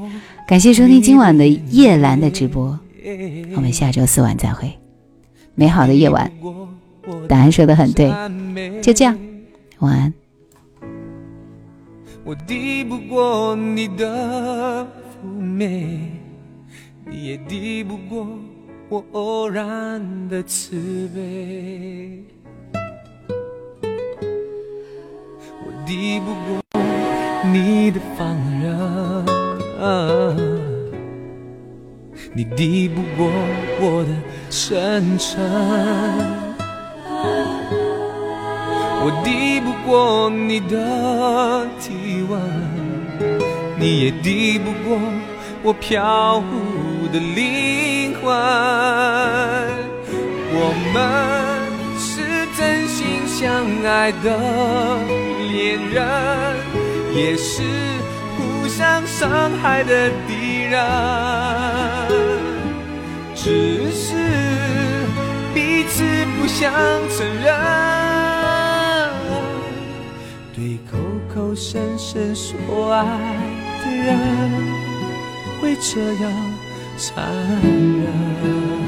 [0.49, 2.81] 感谢收听今晚的叶兰的直播，
[3.55, 4.73] 我们下周四晚再会。
[5.55, 6.33] 美好的夜晚，
[7.29, 8.11] 答案说的很对，
[8.81, 9.15] 就这样，
[9.81, 10.15] 晚安。
[12.25, 14.89] 我敌不过你的
[15.23, 15.99] 妩媚，
[17.05, 18.27] 你也敌不过
[18.89, 20.01] 我偶然
[20.31, 22.25] 的慈悲。
[25.67, 26.65] 我敌不过
[27.53, 28.69] 你的放任，
[32.33, 33.31] 你敌不过
[33.81, 34.11] 我的
[34.51, 35.43] 深沉。
[39.07, 42.41] 我敌不过你的体温，
[43.79, 44.99] 你也敌不过
[45.63, 48.25] 我飘忽的灵魂。
[50.57, 50.97] 我们
[51.99, 53.43] 是真心相
[53.85, 54.27] 爱的
[55.53, 56.03] 恋人，
[57.15, 57.63] 也是
[58.37, 60.75] 互相伤害的敌人。
[63.35, 64.15] 只是
[65.55, 66.03] 彼此
[66.37, 66.73] 不想
[67.11, 67.55] 承认。
[70.55, 70.99] 对口
[71.33, 73.05] 口声声说爱
[73.85, 74.19] 的人，
[75.61, 76.33] 会这样
[76.97, 77.25] 残
[77.63, 78.84] 忍。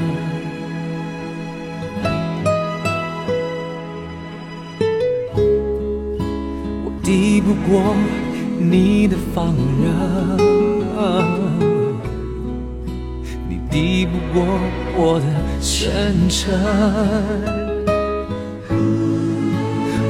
[7.47, 7.95] 不过
[8.59, 9.87] 你的放任。
[13.47, 14.43] 你敌不过
[14.97, 15.25] 我的
[15.61, 16.59] 深沉，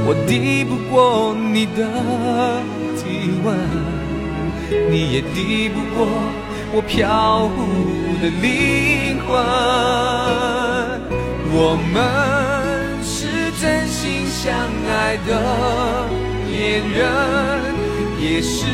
[0.08, 1.86] 我敌不过你的
[2.98, 3.56] 体温，
[4.90, 6.08] 你也敌不过
[6.74, 7.56] 我飘忽
[8.20, 9.30] 的灵魂。
[11.54, 11.96] 我们
[13.04, 14.52] 是真心相
[14.90, 15.30] 爱的
[16.68, 17.08] 恋人，
[18.20, 18.66] 也是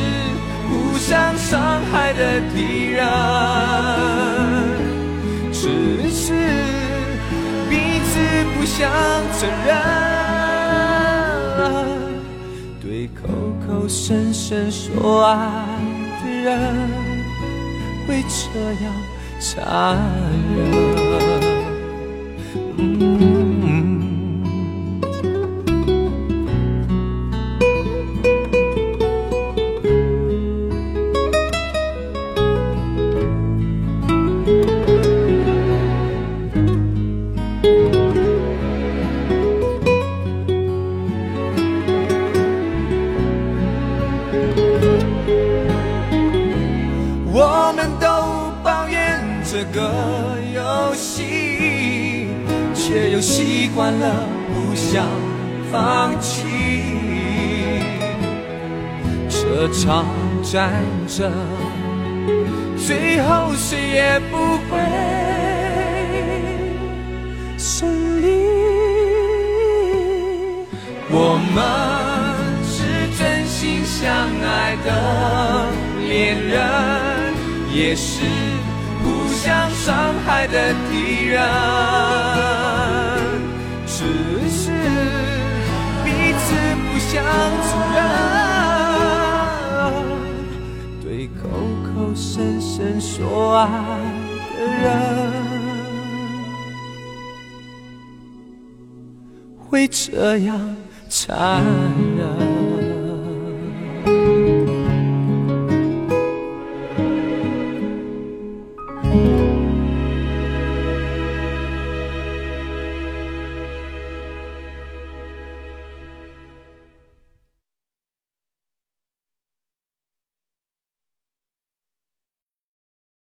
[0.68, 3.06] 互相伤害的敌人。
[5.52, 6.34] 只是
[7.70, 8.12] 彼此
[8.56, 8.90] 不想
[9.38, 9.70] 承认，
[12.82, 13.22] 对口
[13.68, 15.32] 口声声说爱
[16.24, 16.50] 的人，
[18.08, 18.34] 会这
[18.84, 18.86] 样
[19.40, 19.54] 残
[22.80, 23.33] 忍。